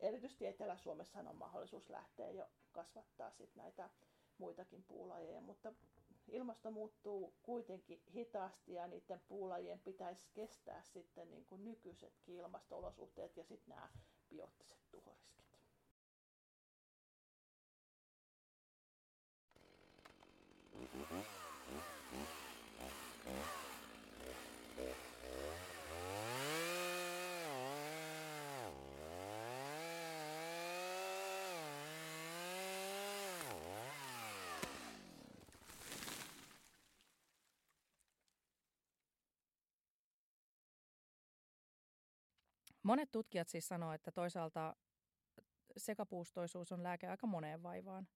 erityisesti 0.00 0.46
Etelä-Suomessa 0.46 1.18
on 1.18 1.36
mahdollisuus 1.36 1.90
lähteä 1.90 2.30
jo 2.30 2.48
kasvattaa 2.72 3.30
sit 3.30 3.56
näitä 3.56 3.90
muitakin 4.38 4.84
puulajeja, 4.84 5.40
mutta 5.40 5.72
ilmasto 6.28 6.70
muuttuu 6.70 7.34
kuitenkin 7.42 8.02
hitaasti 8.14 8.72
ja 8.72 8.86
niiden 8.86 9.20
puulajien 9.28 9.80
pitäisi 9.80 10.26
kestää 10.34 10.82
sitten 10.82 11.30
niin 11.30 11.44
kuin 11.44 11.64
nykyisetkin 11.64 12.36
ilmasto-olosuhteet 12.36 13.36
ja 13.36 13.44
sitten 13.44 13.74
nämä 13.74 13.88
biottiset 14.28 14.78
tuhoriskit. 14.90 15.43
Monet 42.84 43.12
tutkijat 43.12 43.48
siis 43.48 43.68
sanoo, 43.68 43.92
että 43.92 44.12
toisaalta 44.12 44.76
sekapuustoisuus 45.76 46.72
on 46.72 46.82
lääke 46.82 47.08
aika 47.08 47.26
moneen 47.26 47.62
vaivaan. 47.62 48.08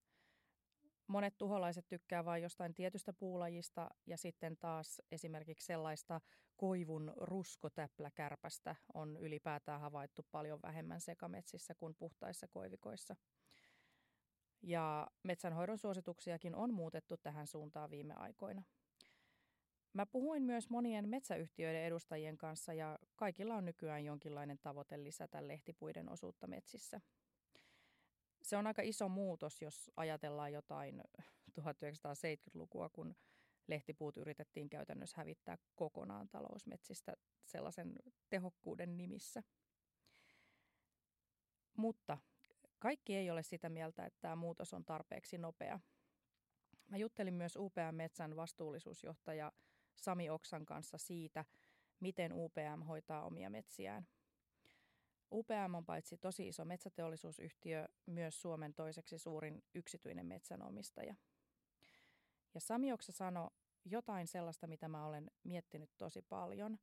Monet 1.06 1.38
tuholaiset 1.38 1.88
tykkää 1.88 2.24
vain 2.24 2.42
jostain 2.42 2.74
tietystä 2.74 3.12
puulajista 3.12 3.90
ja 4.06 4.16
sitten 4.16 4.56
taas 4.56 5.02
esimerkiksi 5.12 5.66
sellaista 5.66 6.20
koivun 6.56 7.12
ruskotäpläkärpästä 7.16 8.76
on 8.94 9.16
ylipäätään 9.16 9.80
havaittu 9.80 10.26
paljon 10.30 10.62
vähemmän 10.62 11.00
sekametsissä 11.00 11.74
kuin 11.74 11.94
puhtaissa 11.94 12.48
koivikoissa. 12.48 13.16
Ja 14.62 15.10
metsänhoidon 15.22 15.78
suosituksiakin 15.78 16.54
on 16.54 16.74
muutettu 16.74 17.16
tähän 17.16 17.46
suuntaan 17.46 17.90
viime 17.90 18.14
aikoina. 18.14 18.62
Mä 19.92 20.06
puhuin 20.06 20.42
myös 20.42 20.70
monien 20.70 21.08
metsäyhtiöiden 21.08 21.84
edustajien 21.84 22.38
kanssa 22.38 22.74
ja 22.74 22.98
kaikilla 23.16 23.54
on 23.54 23.64
nykyään 23.64 24.04
jonkinlainen 24.04 24.58
tavoite 24.58 25.04
lisätä 25.04 25.48
lehtipuiden 25.48 26.08
osuutta 26.08 26.46
metsissä. 26.46 27.00
Se 28.42 28.56
on 28.56 28.66
aika 28.66 28.82
iso 28.82 29.08
muutos, 29.08 29.62
jos 29.62 29.90
ajatellaan 29.96 30.52
jotain 30.52 31.02
1970-lukua, 31.60 32.88
kun 32.88 33.16
lehtipuut 33.66 34.16
yritettiin 34.16 34.68
käytännössä 34.68 35.16
hävittää 35.16 35.58
kokonaan 35.74 36.28
talousmetsistä 36.28 37.16
sellaisen 37.44 37.94
tehokkuuden 38.30 38.96
nimissä. 38.96 39.42
Mutta 41.76 42.18
kaikki 42.78 43.16
ei 43.16 43.30
ole 43.30 43.42
sitä 43.42 43.68
mieltä, 43.68 44.06
että 44.06 44.18
tämä 44.20 44.36
muutos 44.36 44.74
on 44.74 44.84
tarpeeksi 44.84 45.38
nopea. 45.38 45.80
Mä 46.88 46.96
juttelin 46.96 47.34
myös 47.34 47.56
UPM 47.56 47.94
Metsän 47.94 48.36
vastuullisuusjohtaja 48.36 49.52
Sami 49.98 50.30
Oksan 50.30 50.66
kanssa 50.66 50.98
siitä, 50.98 51.44
miten 52.00 52.32
UPM 52.32 52.82
hoitaa 52.88 53.24
omia 53.24 53.50
metsiään. 53.50 54.06
UPM 55.32 55.74
on 55.74 55.86
paitsi 55.86 56.18
tosi 56.18 56.48
iso 56.48 56.64
metsäteollisuusyhtiö, 56.64 57.88
myös 58.06 58.42
Suomen 58.42 58.74
toiseksi 58.74 59.18
suurin 59.18 59.64
yksityinen 59.74 60.26
metsänomistaja. 60.26 61.14
Ja 62.54 62.60
Sami 62.60 62.92
Oksa 62.92 63.12
sanoi 63.12 63.50
jotain 63.84 64.26
sellaista, 64.26 64.66
mitä 64.66 64.88
mä 64.88 65.06
olen 65.06 65.30
miettinyt 65.44 65.90
tosi 65.98 66.22
paljon. 66.22 66.78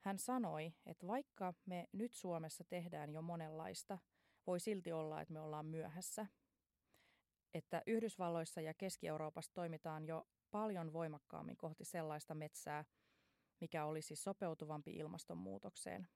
Hän 0.00 0.18
sanoi, 0.18 0.72
että 0.86 1.06
vaikka 1.06 1.54
me 1.66 1.88
nyt 1.92 2.14
Suomessa 2.14 2.64
tehdään 2.64 3.10
jo 3.10 3.22
monenlaista, 3.22 3.98
voi 4.46 4.60
silti 4.60 4.92
olla, 4.92 5.20
että 5.20 5.34
me 5.34 5.40
ollaan 5.40 5.66
myöhässä. 5.66 6.26
Että 7.54 7.82
Yhdysvalloissa 7.86 8.60
ja 8.60 8.74
Keski-Euroopassa 8.74 9.54
toimitaan 9.54 10.06
jo 10.06 10.26
paljon 10.50 10.92
voimakkaammin 10.92 11.56
kohti 11.56 11.84
sellaista 11.84 12.34
metsää, 12.34 12.84
mikä 13.60 13.84
olisi 13.84 14.16
sopeutuvampi 14.16 14.92
ilmastonmuutokseen? 14.92 16.08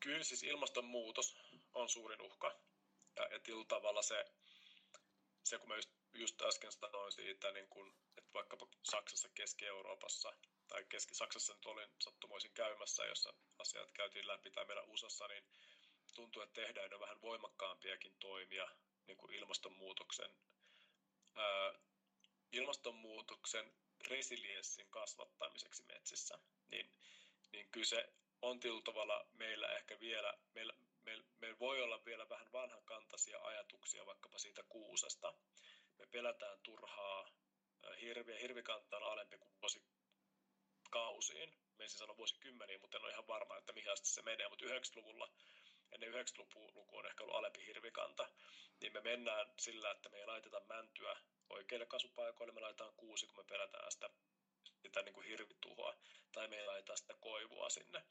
Kyllä 0.00 0.24
siis 0.24 0.42
ilmastonmuutos 0.42 1.36
on 1.74 1.88
suurin 1.88 2.22
uhka. 2.22 2.60
Ja, 3.16 3.22
ja 3.22 3.40
tavalla 3.68 4.02
se, 4.02 4.24
se, 5.44 5.58
kun 5.58 5.68
mä 5.68 5.76
just, 5.76 5.90
just 6.14 6.42
äsken 6.42 6.72
sanoin 6.72 7.12
siitä, 7.12 7.52
niin 7.52 7.68
kun, 7.68 7.94
että 8.18 8.30
vaikkapa 8.34 8.68
Saksassa, 8.82 9.28
Keski-Euroopassa 9.34 10.32
tai 10.68 10.84
Keski-Saksassa 10.84 11.54
nyt 11.54 11.66
olin 11.66 11.88
sattumoisin 12.00 12.50
käymässä, 12.54 13.04
jossa 13.04 13.34
asiat 13.58 13.92
käytiin 13.92 14.26
läpi, 14.26 14.50
tai 14.50 14.64
meillä 14.64 14.82
USAssa, 14.82 15.28
niin 15.28 15.44
tuntuu, 16.14 16.42
että 16.42 16.60
tehdään 16.60 16.90
jo 16.90 17.00
vähän 17.00 17.22
voimakkaampiakin 17.22 18.14
toimia 18.20 18.68
niin 19.06 19.16
kuin 19.16 19.34
ilmastonmuutoksen, 19.34 20.30
ilmastonmuutoksen 22.52 23.72
resilienssin 24.08 24.90
kasvattamiseksi 24.90 25.82
metsissä, 25.82 26.38
niin, 26.70 26.90
niin 27.52 27.68
kyse 27.70 28.12
on 28.42 28.60
tietyllä 28.60 28.82
tavalla 28.82 29.26
meillä 29.32 29.68
ehkä 29.68 30.00
vielä, 30.00 30.34
meillä, 30.54 30.74
meillä, 31.04 31.24
meillä 31.40 31.58
voi 31.58 31.82
olla 31.82 32.04
vielä 32.04 32.28
vähän 32.28 32.52
vanhakantaisia 32.52 33.38
ajatuksia 33.40 34.06
vaikkapa 34.06 34.38
siitä 34.38 34.62
kuusesta. 34.62 35.34
Me 35.98 36.06
pelätään 36.06 36.60
turhaa 36.62 37.28
hirviä. 38.00 38.38
Hirvikanta 38.38 38.96
on 38.96 39.02
alempi 39.02 39.38
kuin 39.38 39.54
vuosikausiin. 39.62 41.54
Me 41.78 41.84
ensin 41.84 41.98
sano 41.98 42.16
vuosikymmeniä, 42.16 42.78
mutta 42.78 42.96
en 42.96 43.04
ole 43.04 43.12
ihan 43.12 43.26
varma, 43.26 43.56
että 43.56 43.72
mihin 43.72 43.92
asti 43.92 44.08
se 44.08 44.22
menee. 44.22 44.48
Mutta 44.48 44.64
90-luvulla 44.64 45.32
ennen 45.94 46.12
90-luku 46.12 46.88
on 46.98 47.06
ehkä 47.06 47.24
ollut 47.24 47.36
alempi 47.36 47.66
hirvikanta, 47.66 48.28
niin 48.80 48.92
me 48.92 49.00
mennään 49.00 49.46
sillä, 49.58 49.90
että 49.90 50.08
me 50.08 50.18
ei 50.18 50.26
laiteta 50.26 50.60
mäntyä 50.68 51.16
oikeille 51.50 51.86
kasvupaikoille, 51.86 52.52
me 52.52 52.60
laitetaan 52.60 52.94
kuusi, 52.96 53.26
kun 53.26 53.36
me 53.36 53.44
pelätään 53.44 53.92
sitä, 53.92 54.10
sitä 54.82 55.02
niin 55.02 55.14
kuin 55.14 55.26
hirvituhoa, 55.26 55.96
tai 56.32 56.48
me 56.48 56.56
ei 56.56 56.66
laiteta 56.66 56.96
sitä 56.96 57.14
koivua 57.20 57.70
sinne. 57.70 58.04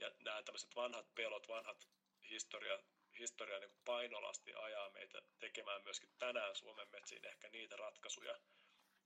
Ja 0.00 0.10
nämä 0.24 0.42
tämmöiset 0.42 0.76
vanhat 0.76 1.14
pelot, 1.14 1.48
vanhat 1.48 1.88
historia, 2.30 2.78
historia 3.18 3.58
niin 3.58 3.70
kuin 3.70 3.80
painolasti 3.84 4.54
ajaa 4.54 4.90
meitä 4.90 5.22
tekemään 5.38 5.82
myöskin 5.84 6.10
tänään 6.18 6.56
Suomen 6.56 6.88
metsiin 6.88 7.26
ehkä 7.26 7.48
niitä 7.48 7.76
ratkaisuja, 7.76 8.40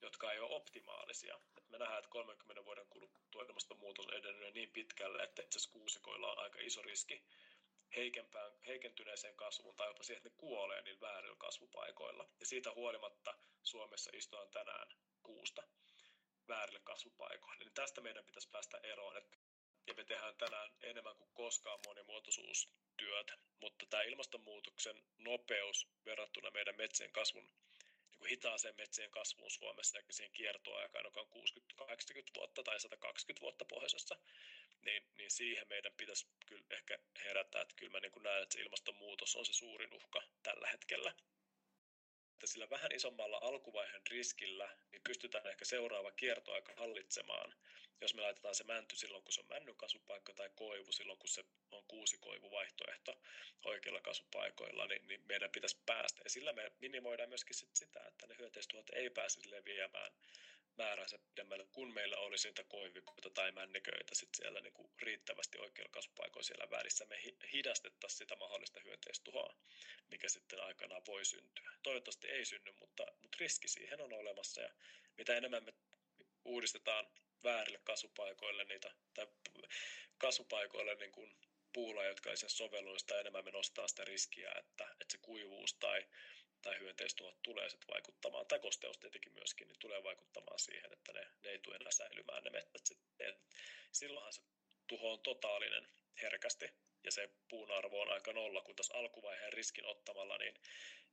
jotka 0.02 0.32
ei 0.32 0.40
ole 0.40 0.54
optimaalisia. 0.54 1.40
Et 1.56 1.70
me 1.70 1.78
nähdään, 1.78 1.98
että 1.98 2.10
30 2.10 2.64
vuoden 2.64 2.86
kuluttua 2.88 3.42
ilmastonmuutos 3.42 4.06
on 4.06 4.14
edennyt 4.14 4.54
niin 4.54 4.72
pitkälle, 4.72 5.22
että 5.22 5.42
itse 5.42 5.58
asiassa 5.58 5.72
kuusikoilla 5.72 6.32
on 6.32 6.38
aika 6.38 6.58
iso 6.60 6.82
riski 6.82 7.24
heikentyneeseen 8.66 9.36
kasvuun 9.36 9.76
tai 9.76 9.88
jopa 9.88 10.02
siihen, 10.02 10.18
että 10.18 10.28
ne 10.28 10.34
kuolee 10.36 10.82
niin 10.82 11.00
väärillä 11.00 11.36
kasvupaikoilla. 11.38 12.28
Ja 12.40 12.46
siitä 12.46 12.72
huolimatta 12.72 13.34
Suomessa 13.62 14.10
istutaan 14.14 14.50
tänään 14.50 14.88
kuusta 15.22 15.62
väärille 16.48 16.80
kasvupaikoille. 16.84 17.56
Niin 17.58 17.74
tästä 17.74 18.00
meidän 18.00 18.24
pitäisi 18.24 18.50
päästä 18.50 18.78
eroon. 18.82 19.22
Ja 19.86 19.94
me 19.94 20.04
tehdään 20.04 20.36
tänään 20.36 20.70
enemmän 20.82 21.16
kuin 21.16 21.30
koskaan 21.34 21.78
monimuotoisuustyötä. 21.86 23.38
Mutta 23.60 23.86
tämä 23.90 24.02
ilmastonmuutoksen 24.02 25.02
nopeus 25.18 25.88
verrattuna 26.04 26.50
meidän 26.50 26.76
metsien 26.76 27.12
kasvun 27.12 27.50
niin 28.22 28.30
hitaaseen 28.30 28.74
metsien 28.78 29.10
kasvuun 29.10 29.50
Suomessa 29.50 29.98
ja 29.98 30.04
siihen 30.10 30.32
kiertoaikaan, 30.32 31.04
joka 31.04 31.20
on 31.20 31.28
60-80 31.28 32.30
vuotta 32.36 32.62
tai 32.62 32.80
120 32.80 33.40
vuotta 33.40 33.64
pohjoisessa, 33.64 34.16
niin, 34.84 35.02
niin 35.16 35.30
siihen 35.30 35.68
meidän 35.68 35.92
pitäisi 35.96 36.26
kyllä 36.46 36.64
ehkä 36.70 36.98
herätä, 37.24 37.60
että 37.60 37.74
kyllä 37.76 37.92
mä 37.92 38.00
niin 38.00 38.12
kuin 38.12 38.22
näen, 38.22 38.42
että 38.42 38.52
se 38.52 38.60
ilmastonmuutos 38.60 39.36
on 39.36 39.46
se 39.46 39.52
suurin 39.52 39.94
uhka 39.94 40.22
tällä 40.42 40.68
hetkellä 40.68 41.14
että 42.42 42.52
sillä 42.52 42.70
vähän 42.70 42.92
isommalla 42.92 43.38
alkuvaiheen 43.42 44.02
riskillä 44.10 44.76
niin 44.92 45.02
pystytään 45.02 45.46
ehkä 45.46 45.64
seuraava 45.64 46.12
kiertoaika 46.12 46.72
hallitsemaan, 46.76 47.54
jos 48.00 48.14
me 48.14 48.22
laitetaan 48.22 48.54
se 48.54 48.64
mänty 48.64 48.96
silloin, 48.96 49.24
kun 49.24 49.32
se 49.32 49.40
on 49.40 49.46
männyn 49.48 49.76
kasvupaikka 49.76 50.34
tai 50.34 50.50
koivu 50.56 50.92
silloin, 50.92 51.18
kun 51.18 51.28
se 51.28 51.44
on 51.70 51.84
kuusi 51.88 52.18
vaihtoehto 52.50 53.20
oikeilla 53.64 54.00
kasvupaikoilla, 54.00 54.86
niin, 54.86 55.06
niin 55.08 55.20
meidän 55.26 55.50
pitäisi 55.50 55.78
päästä. 55.86 56.20
Ja 56.24 56.30
sillä 56.30 56.52
me 56.52 56.72
minimoidaan 56.80 57.28
myöskin 57.28 57.56
sit 57.56 57.76
sitä, 57.76 58.00
että 58.08 58.26
ne 58.26 58.34
hyönteistuhot 58.38 58.90
ei 58.92 59.10
pääse 59.10 59.40
leviämään 59.50 60.12
määränsä 60.76 61.18
pidemmälle, 61.18 61.66
kun 61.72 61.94
meillä 61.94 62.16
olisi 62.16 62.48
niitä 62.48 62.64
koivikoita 62.64 63.30
tai 63.30 63.52
männiköitä 63.52 64.14
sit 64.14 64.28
siellä 64.34 64.60
niin 64.60 64.72
kuin 64.72 64.90
riittävästi 65.02 65.58
oikeilla 65.58 65.92
kasvupaikoilla 65.92 66.46
siellä 66.46 66.70
välissä. 66.70 67.06
Me 67.06 67.22
hidastettaisiin 67.52 68.18
sitä 68.18 68.36
mahdollista 68.36 68.80
hyönteistuhoa, 68.84 69.56
mikä 70.10 70.28
sitten 70.28 70.62
aikanaan 70.62 71.02
voi 71.06 71.24
syntyä. 71.24 71.72
Toivottavasti 71.82 72.28
ei 72.28 72.44
synny, 72.44 72.72
mutta, 72.72 73.06
mutta 73.22 73.38
riski 73.40 73.68
siihen 73.68 74.00
on 74.00 74.12
olemassa 74.12 74.60
ja 74.60 74.70
mitä 75.18 75.36
enemmän 75.36 75.64
me 75.64 75.72
uudistetaan 76.44 77.06
väärille 77.44 77.80
kasvupaikoille 77.84 78.64
niitä, 78.64 78.94
tai 79.14 79.26
kasvupaikoille 80.18 80.94
niin 80.94 81.12
kuin 81.12 81.36
puulla, 81.72 82.04
jotka 82.04 82.30
ei 82.30 82.36
sen 82.36 82.50
sovellu, 82.50 82.98
sitä 82.98 83.20
enemmän 83.20 83.44
me 83.44 83.50
nostaa 83.50 83.88
sitä 83.88 84.04
riskiä, 84.04 84.52
että, 84.58 84.84
että 84.84 85.12
se 85.12 85.18
kuivuus 85.18 85.74
tai 85.74 86.06
tai 86.62 86.78
hyönteistuhot 86.78 87.42
tulee 87.42 87.68
sitten 87.68 87.94
vaikuttamaan, 87.94 88.46
tai 88.46 88.58
kosteus 88.58 88.98
tietenkin 88.98 89.32
myöskin, 89.32 89.68
niin 89.68 89.78
tulee 89.78 90.02
vaikuttamaan 90.02 90.58
siihen, 90.58 90.92
että 90.92 91.12
ne, 91.12 91.26
ne 91.44 91.50
ei 91.50 91.58
tule 91.58 91.76
enää 91.76 91.92
säilymään 91.92 92.44
ne 92.44 92.50
metsät 92.50 92.86
sitten. 92.86 93.34
Silloinhan 93.92 94.32
se 94.32 94.42
tuho 94.86 95.12
on 95.12 95.20
totaalinen 95.20 95.88
herkästi, 96.22 96.66
ja 97.04 97.12
se 97.12 97.30
puun 97.48 97.70
arvo 97.70 98.00
on 98.00 98.12
aika 98.12 98.32
nolla, 98.32 98.60
kun 98.60 98.76
tässä 98.76 98.94
alkuvaiheen 98.94 99.52
riskin 99.52 99.86
ottamalla, 99.86 100.38
niin 100.38 100.54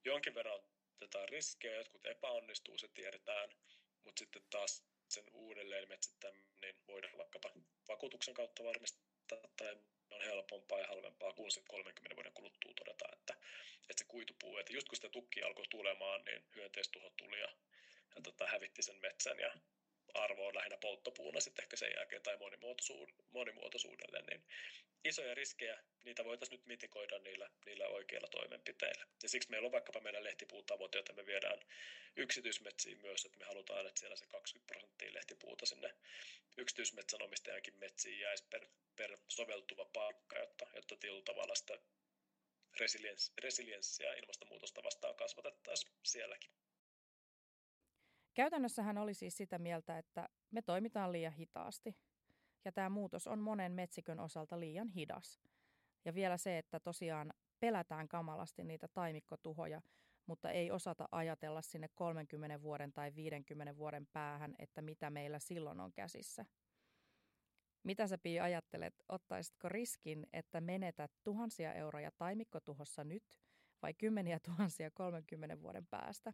jonkin 0.05 0.35
verran 0.35 0.59
otetaan 0.95 1.29
riskejä, 1.29 1.75
jotkut 1.75 2.05
epäonnistuu, 2.05 2.77
se 2.77 2.87
tiedetään, 2.87 3.49
mutta 4.03 4.19
sitten 4.19 4.41
taas 4.49 4.83
sen 5.09 5.23
uudelleen 5.33 5.89
metsittäminen 5.89 6.49
niin 6.61 6.75
voidaan 6.87 7.17
vaikkapa 7.17 7.51
vakuutuksen 7.87 8.33
kautta 8.33 8.63
varmistaa 8.63 9.39
tai 9.57 9.77
on 10.19 10.25
helpompaa 10.25 10.79
ja 10.79 10.87
halvempaa 10.87 11.33
kuin 11.33 11.51
sitten 11.51 11.71
30 11.71 12.15
vuoden 12.15 12.33
kuluttua 12.33 12.73
todeta, 12.73 13.05
että, 13.13 13.33
että 13.89 13.97
se 13.97 14.05
kuitupuu, 14.07 14.57
että 14.57 14.73
just 14.73 14.87
kun 14.87 14.95
sitä 14.95 15.09
tukki 15.09 15.43
alkoi 15.43 15.65
tulemaan, 15.69 16.25
niin 16.25 16.43
hyönteistuho 16.55 17.09
tuli 17.17 17.39
ja, 17.39 17.49
ja 18.15 18.21
tota, 18.23 18.47
hävitti 18.47 18.81
sen 18.83 19.01
metsän 19.01 19.39
ja 19.39 19.51
arvo 20.13 20.47
on 20.47 20.55
lähinnä 20.55 20.77
polttopuuna 20.77 21.39
sitten 21.39 21.63
ehkä 21.63 21.77
sen 21.77 21.91
jälkeen 21.95 22.21
tai 22.21 22.37
monimuotoisuudelle, 23.31 24.23
niin 24.29 24.43
isoja 25.03 25.35
riskejä, 25.35 25.83
niitä 26.05 26.25
voitaisiin 26.25 26.57
nyt 26.57 26.65
mitikoida 26.65 27.19
niillä, 27.19 27.49
niillä 27.65 27.87
oikeilla 27.87 28.27
toimenpiteillä. 28.27 29.05
Ja 29.23 29.29
siksi 29.29 29.49
meillä 29.49 29.65
on 29.65 29.71
vaikkapa 29.71 29.99
meidän 29.99 30.23
lehtipuutavoite, 30.23 30.97
jota 30.97 31.13
me 31.13 31.25
viedään 31.25 31.59
yksityismetsiin 32.15 33.01
myös, 33.01 33.25
että 33.25 33.37
me 33.37 33.45
halutaan, 33.45 33.87
että 33.87 33.99
siellä 33.99 34.15
se 34.15 34.27
20 34.27 34.73
prosenttia 34.73 35.13
lehtipuuta 35.13 35.65
sinne 35.65 35.95
yksityismetsänomistajankin 36.57 37.79
metsiin 37.79 38.19
jäisi 38.19 38.43
per, 38.49 38.67
per 38.95 39.17
soveltuva 39.27 39.85
paikka, 39.85 40.39
jotta, 40.39 40.65
jotta 40.75 40.95
tietyllä 40.95 41.23
tavalla 41.23 41.55
sitä 41.55 41.79
resiliens, 42.79 43.33
resilienssiä 43.41 44.13
ilmastonmuutosta 44.13 44.83
vastaan 44.83 45.15
kasvatettaisiin 45.15 45.93
sielläkin. 46.03 46.51
Käytännössä 48.33 48.83
hän 48.83 48.97
oli 48.97 49.13
siis 49.13 49.37
sitä 49.37 49.59
mieltä, 49.59 49.97
että 49.97 50.29
me 50.51 50.61
toimitaan 50.61 51.11
liian 51.11 51.33
hitaasti. 51.33 51.95
Ja 52.65 52.71
tämä 52.71 52.89
muutos 52.89 53.27
on 53.27 53.39
monen 53.39 53.71
metsikön 53.71 54.19
osalta 54.19 54.59
liian 54.59 54.89
hidas. 54.89 55.39
Ja 56.05 56.13
vielä 56.13 56.37
se, 56.37 56.57
että 56.57 56.79
tosiaan 56.79 57.33
pelätään 57.59 58.07
kamalasti 58.07 58.63
niitä 58.63 58.87
taimikkotuhoja, 58.87 59.81
mutta 60.25 60.51
ei 60.51 60.71
osata 60.71 61.07
ajatella 61.11 61.61
sinne 61.61 61.89
30 61.95 62.61
vuoden 62.61 62.93
tai 62.93 63.15
50 63.15 63.75
vuoden 63.75 64.07
päähän, 64.13 64.55
että 64.59 64.81
mitä 64.81 65.09
meillä 65.09 65.39
silloin 65.39 65.79
on 65.79 65.93
käsissä. 65.93 66.45
Mitä 67.83 68.07
sä 68.07 68.17
Pii 68.17 68.39
ajattelet, 68.39 69.03
ottaisitko 69.09 69.69
riskin, 69.69 70.27
että 70.33 70.61
menetät 70.61 71.11
tuhansia 71.23 71.73
euroja 71.73 72.11
taimikkotuhossa 72.11 73.03
nyt 73.03 73.39
vai 73.81 73.93
kymmeniä 73.93 74.39
tuhansia 74.39 74.91
30 74.91 75.61
vuoden 75.61 75.87
päästä? 75.87 76.33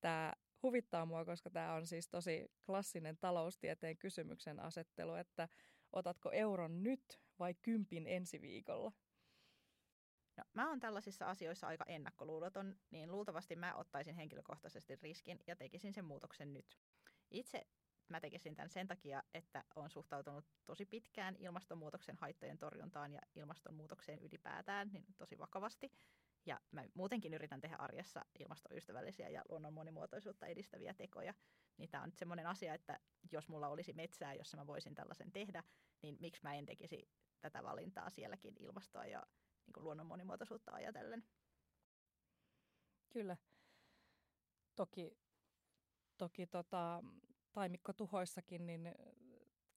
Tämä 0.00 0.32
huvittaa 0.64 1.06
mua, 1.06 1.24
koska 1.24 1.50
tämä 1.50 1.74
on 1.74 1.86
siis 1.86 2.08
tosi 2.08 2.52
klassinen 2.66 3.16
taloustieteen 3.16 3.96
kysymyksen 3.96 4.60
asettelu, 4.60 5.14
että 5.14 5.48
otatko 5.92 6.30
euron 6.30 6.82
nyt 6.82 7.20
vai 7.38 7.54
kympin 7.54 8.06
ensi 8.06 8.40
viikolla? 8.40 8.92
No, 10.36 10.44
mä 10.54 10.68
oon 10.68 10.80
tällaisissa 10.80 11.26
asioissa 11.26 11.66
aika 11.66 11.84
ennakkoluuloton, 11.88 12.76
niin 12.90 13.12
luultavasti 13.12 13.56
mä 13.56 13.74
ottaisin 13.74 14.14
henkilökohtaisesti 14.14 14.96
riskin 14.96 15.40
ja 15.46 15.56
tekisin 15.56 15.94
sen 15.94 16.04
muutoksen 16.04 16.52
nyt. 16.52 16.78
Itse 17.30 17.66
mä 18.08 18.20
tekisin 18.20 18.54
tämän 18.54 18.70
sen 18.70 18.88
takia, 18.88 19.22
että 19.34 19.64
olen 19.76 19.90
suhtautunut 19.90 20.44
tosi 20.64 20.86
pitkään 20.86 21.36
ilmastonmuutoksen 21.36 22.16
haittojen 22.16 22.58
torjuntaan 22.58 23.12
ja 23.12 23.20
ilmastonmuutokseen 23.34 24.18
ylipäätään 24.18 24.90
niin 24.92 25.04
tosi 25.18 25.38
vakavasti. 25.38 25.92
Ja 26.46 26.60
mä 26.70 26.84
muutenkin 26.94 27.34
yritän 27.34 27.60
tehdä 27.60 27.76
arjessa 27.76 28.24
ilmastoystävällisiä 28.38 29.28
ja 29.28 29.42
luonnon 29.48 29.72
monimuotoisuutta 29.72 30.46
edistäviä 30.46 30.94
tekoja. 30.94 31.34
Niin 31.76 31.90
tämä 31.90 32.02
on 32.02 32.08
nyt 32.08 32.16
semmoinen 32.16 32.46
asia, 32.46 32.74
että 32.74 33.00
jos 33.32 33.48
mulla 33.48 33.68
olisi 33.68 33.92
metsää, 33.92 34.34
jossa 34.34 34.56
mä 34.56 34.66
voisin 34.66 34.94
tällaisen 34.94 35.32
tehdä, 35.32 35.62
niin 36.02 36.16
miksi 36.20 36.42
mä 36.42 36.54
en 36.54 36.66
tekisi 36.66 37.08
tätä 37.40 37.62
valintaa 37.62 38.10
sielläkin 38.10 38.56
ilmastoa 38.58 39.06
ja 39.06 39.26
niin 39.66 39.72
kuin 39.72 39.84
luonnon 39.84 40.06
monimuotoisuutta 40.06 40.72
ajatellen. 40.72 41.24
Kyllä. 43.10 43.36
Toki, 44.76 45.18
toki 46.18 46.46
tota, 46.46 47.04
taimikkotuhoissakin, 47.52 48.66
niin 48.66 48.94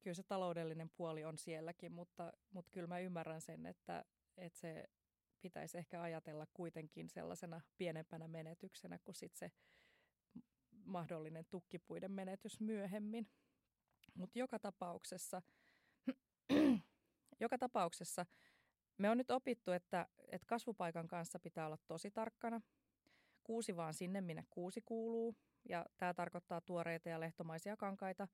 kyllä 0.01 0.15
se 0.15 0.23
taloudellinen 0.23 0.89
puoli 0.89 1.25
on 1.25 1.37
sielläkin, 1.37 1.91
mutta, 1.91 2.33
mutta 2.51 2.71
kyllä 2.71 2.87
mä 2.87 2.99
ymmärrän 2.99 3.41
sen, 3.41 3.65
että, 3.65 4.05
että 4.37 4.59
se 4.59 4.89
pitäisi 5.41 5.77
ehkä 5.77 6.01
ajatella 6.01 6.47
kuitenkin 6.53 7.09
sellaisena 7.09 7.61
pienempänä 7.77 8.27
menetyksenä 8.27 8.99
kuin 8.99 9.15
sit 9.15 9.35
se 9.35 9.51
mahdollinen 10.85 11.45
tukkipuiden 11.45 12.11
menetys 12.11 12.59
myöhemmin. 12.59 13.27
Mutta 14.13 14.39
joka 14.39 14.59
tapauksessa, 14.59 15.41
joka 17.41 17.57
tapauksessa 17.57 18.25
me 18.97 19.09
on 19.09 19.17
nyt 19.17 19.31
opittu, 19.31 19.71
että, 19.71 20.07
että 20.27 20.47
kasvupaikan 20.47 21.07
kanssa 21.07 21.39
pitää 21.39 21.65
olla 21.65 21.77
tosi 21.87 22.11
tarkkana. 22.11 22.61
Kuusi 23.43 23.75
vaan 23.75 23.93
sinne, 23.93 24.21
minne 24.21 24.45
kuusi 24.49 24.81
kuuluu. 24.81 25.35
Ja 25.69 25.85
tämä 25.97 26.13
tarkoittaa 26.13 26.61
tuoreita 26.61 27.09
ja 27.09 27.19
lehtomaisia 27.19 27.77
kankaita, 27.77 28.27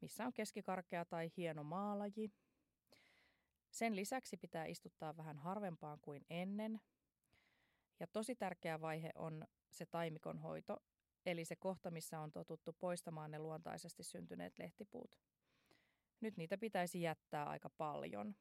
missä 0.00 0.26
on 0.26 0.32
keskikarkea 0.32 1.04
tai 1.04 1.30
hieno 1.36 1.64
maalaji. 1.64 2.32
Sen 3.76 3.96
lisäksi 3.96 4.36
pitää 4.36 4.64
istuttaa 4.64 5.16
vähän 5.16 5.38
harvempaan 5.38 5.98
kuin 6.00 6.24
ennen. 6.30 6.80
Ja 8.00 8.06
tosi 8.06 8.34
tärkeä 8.34 8.80
vaihe 8.80 9.10
on 9.14 9.46
se 9.70 9.86
taimikon 9.86 10.38
hoito, 10.38 10.82
eli 11.26 11.44
se 11.44 11.56
kohta, 11.56 11.90
missä 11.90 12.20
on 12.20 12.32
totuttu 12.32 12.72
poistamaan 12.72 13.30
ne 13.30 13.38
luontaisesti 13.38 14.02
syntyneet 14.02 14.58
lehtipuut. 14.58 15.18
Nyt 16.20 16.36
niitä 16.36 16.58
pitäisi 16.58 17.02
jättää 17.02 17.44
aika 17.44 17.70
paljon. 17.70 18.36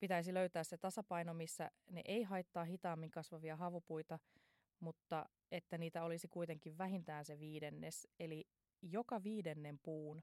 Pitäisi 0.00 0.34
löytää 0.34 0.64
se 0.64 0.78
tasapaino, 0.78 1.34
missä 1.34 1.70
ne 1.90 2.02
ei 2.04 2.22
haittaa 2.22 2.64
hitaammin 2.64 3.10
kasvavia 3.10 3.56
havupuita, 3.56 4.18
mutta 4.80 5.26
että 5.50 5.78
niitä 5.78 6.04
olisi 6.04 6.28
kuitenkin 6.28 6.78
vähintään 6.78 7.24
se 7.24 7.38
viidennes, 7.38 8.08
eli 8.20 8.48
joka 8.82 9.22
viidennen 9.22 9.78
puun 9.78 10.22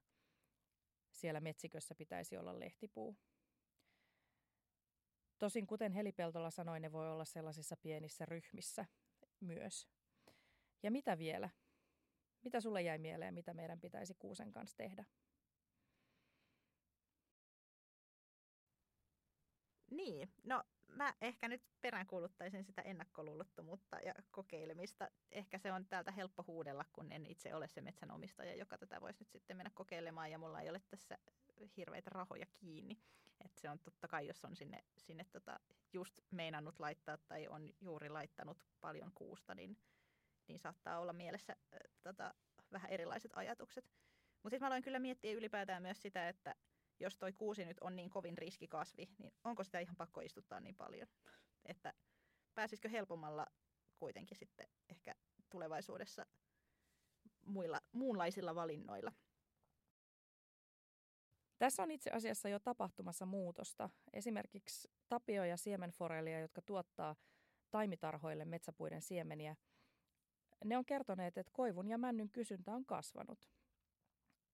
siellä 1.12 1.39
metsikössä 1.39 1.95
pitäisi 1.95 2.38
olla 2.38 2.60
lehtipuu. 2.60 3.17
Tosin 5.41 5.67
kuten 5.67 5.91
Heli 5.91 6.12
Peltola 6.12 6.49
sanoi, 6.49 6.80
ne 6.80 6.91
voi 6.91 7.12
olla 7.12 7.25
sellaisissa 7.25 7.77
pienissä 7.77 8.25
ryhmissä 8.25 8.86
myös. 9.39 9.88
Ja 10.84 10.91
mitä 10.91 11.17
vielä? 11.17 11.49
Mitä 12.43 12.62
sulle 12.62 12.82
jäi 12.82 12.97
mieleen, 12.97 13.34
mitä 13.34 13.54
meidän 13.54 13.80
pitäisi 13.80 14.13
kuusen 14.13 14.51
kanssa 14.51 14.77
tehdä? 14.77 15.06
Niin, 19.91 20.34
no 20.43 20.63
mä 20.95 21.13
ehkä 21.21 21.47
nyt 21.47 21.62
peräänkuuluttaisin 21.82 22.63
sitä 22.63 22.82
ennakkoluulottomuutta 22.82 23.99
ja 23.99 24.13
kokeilemista. 24.32 25.10
Ehkä 25.32 25.58
se 25.58 25.71
on 25.71 25.86
täältä 25.86 26.12
helppo 26.12 26.43
huudella, 26.47 26.86
kun 26.93 27.12
en 27.12 27.25
itse 27.25 27.56
ole 27.56 27.67
se 27.67 27.82
metsänomistaja, 27.82 28.56
joka 28.56 28.77
tätä 28.77 29.01
voisi 29.01 29.19
nyt 29.19 29.32
sitten 29.32 29.58
mennä 29.58 29.71
kokeilemaan 29.73 30.32
ja 30.32 30.38
mulla 30.38 30.62
ei 30.62 30.69
ole 30.69 30.82
tässä 30.89 31.17
hirveitä 31.77 32.10
rahoja 32.10 32.45
kiinni. 32.54 32.97
Et 33.45 33.58
se 33.58 33.69
on 33.69 33.80
totta 33.80 34.08
kai, 34.08 34.27
jos 34.27 34.45
on 34.45 34.56
sinne, 34.56 34.84
sinne 34.97 35.23
tota 35.23 35.60
just 35.93 36.19
meinannut 36.32 36.80
laittaa 36.80 37.17
tai 37.17 37.47
on 37.47 37.69
juuri 37.82 38.10
laittanut 38.10 38.65
paljon 38.82 39.12
kuusta, 39.15 39.56
niin, 39.56 39.77
niin 40.47 40.60
saattaa 40.60 40.99
olla 40.99 41.13
mielessä 41.13 41.56
äh, 41.73 41.80
tota, 42.01 42.34
vähän 42.71 42.91
erilaiset 42.91 43.32
ajatukset. 43.36 43.86
Mutta 44.43 44.56
sitten 44.56 44.60
mä 44.62 44.67
aloin 44.67 44.84
kyllä 44.84 44.99
miettiä 44.99 45.34
ylipäätään 45.34 45.82
myös 45.82 46.01
sitä, 46.01 46.30
että 46.30 46.56
jos 47.02 47.16
toi 47.16 47.34
kuusi 47.34 47.66
nyt 47.66 47.78
on 47.82 47.96
niin 47.96 48.10
kovin 48.10 48.38
riskikasvi, 48.38 49.10
niin 49.18 49.34
onko 49.44 49.64
sitä 49.64 49.80
ihan 49.80 49.96
pakko 49.96 50.22
istuttaa 50.22 50.60
niin 50.60 50.76
paljon? 50.76 51.08
Että 51.66 51.94
pääsisikö 52.56 52.90
helpommalla 52.90 53.46
kuitenkin 53.98 54.38
sitten 54.38 54.68
ehkä 54.90 55.16
tulevaisuudessa 55.50 56.26
muilla, 57.46 57.82
muunlaisilla 57.92 58.56
valinnoilla? 58.56 59.12
Tässä 61.58 61.84
on 61.84 61.92
itse 61.92 62.10
asiassa 62.10 62.50
jo 62.50 62.60
tapahtumassa 62.60 63.26
muutosta. 63.26 63.90
Esimerkiksi 64.14 64.90
Tapio 65.10 65.44
ja 65.44 65.58
Siemenforelia, 65.58 66.40
jotka 66.40 66.62
tuottaa 66.62 67.16
taimitarhoille 67.72 68.46
metsäpuiden 68.46 69.02
siemeniä, 69.02 69.56
ne 70.66 70.78
on 70.78 70.86
kertoneet, 70.86 71.38
että 71.38 71.52
koivun 71.54 71.88
ja 71.88 71.98
männyn 71.98 72.30
kysyntä 72.30 72.74
on 72.74 72.86
kasvanut. 72.86 73.50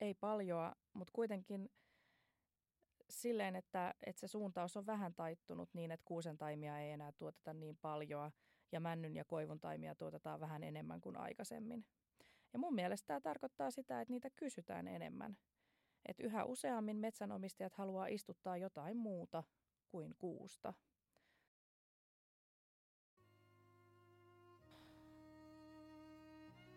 Ei 0.02 0.14
paljoa, 0.14 0.76
mutta 0.94 1.12
kuitenkin 1.14 1.70
silleen, 3.10 3.56
että, 3.56 3.94
että 4.06 4.20
se 4.20 4.28
suuntaus 4.28 4.78
on 4.78 4.86
vähän 4.86 5.14
taittunut 5.14 5.70
niin, 5.74 5.92
että 5.92 6.06
kuusen 6.06 6.38
taimia 6.38 6.80
ei 6.80 6.92
enää 6.92 7.12
tuoteta 7.12 7.54
niin 7.54 7.78
paljon 7.78 8.32
ja 8.72 8.80
männyn 8.80 9.16
ja 9.16 9.26
koivun 9.26 9.60
taimia 9.60 9.96
tuotetaan 9.96 10.40
vähän 10.40 10.64
enemmän 10.64 11.02
kuin 11.02 11.18
aikaisemmin. 11.18 11.86
Ja 12.54 12.60
mun 12.60 12.76
mielestä 12.76 13.08
tämä 13.08 13.22
tarkoittaa 13.22 13.72
sitä, 13.72 14.02
että 14.02 14.14
niitä 14.14 14.30
kysytään 14.30 14.88
enemmän. 14.88 15.38
Että 16.06 16.24
yhä 16.24 16.44
useammin 16.46 16.98
metsänomistajat 16.98 17.74
haluaa 17.74 18.08
istuttaa 18.08 18.58
jotain 18.58 18.98
muuta 18.98 19.44
kuin 19.90 20.16
kuusta. 20.18 20.74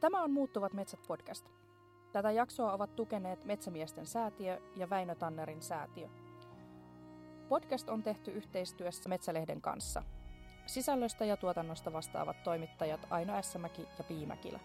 Tämä 0.01 0.23
on 0.23 0.31
Muuttuvat 0.31 0.73
metsät 0.73 1.01
podcast. 1.07 1.70
Tätä 2.13 2.31
jaksoa 2.31 2.73
ovat 2.73 2.97
tukeneet 2.97 3.45
Metsämiesten 3.45 4.07
säätiö 4.07 4.61
ja 4.77 4.91
Väinö 4.91 5.15
Tannerin 5.15 5.63
säätiö. 5.63 6.09
Podcast 7.49 7.89
on 7.89 8.03
tehty 8.03 8.31
yhteistyössä 8.31 9.09
Metsälehden 9.09 9.61
kanssa. 9.61 10.03
Sisällöstä 10.67 11.25
ja 11.25 11.37
tuotannosta 11.37 11.93
vastaavat 11.93 12.43
toimittajat 12.43 13.07
Aino 13.11 13.35
Ässämäki 13.35 13.89
ja 13.99 14.05
Piimäkilä. 14.05 14.61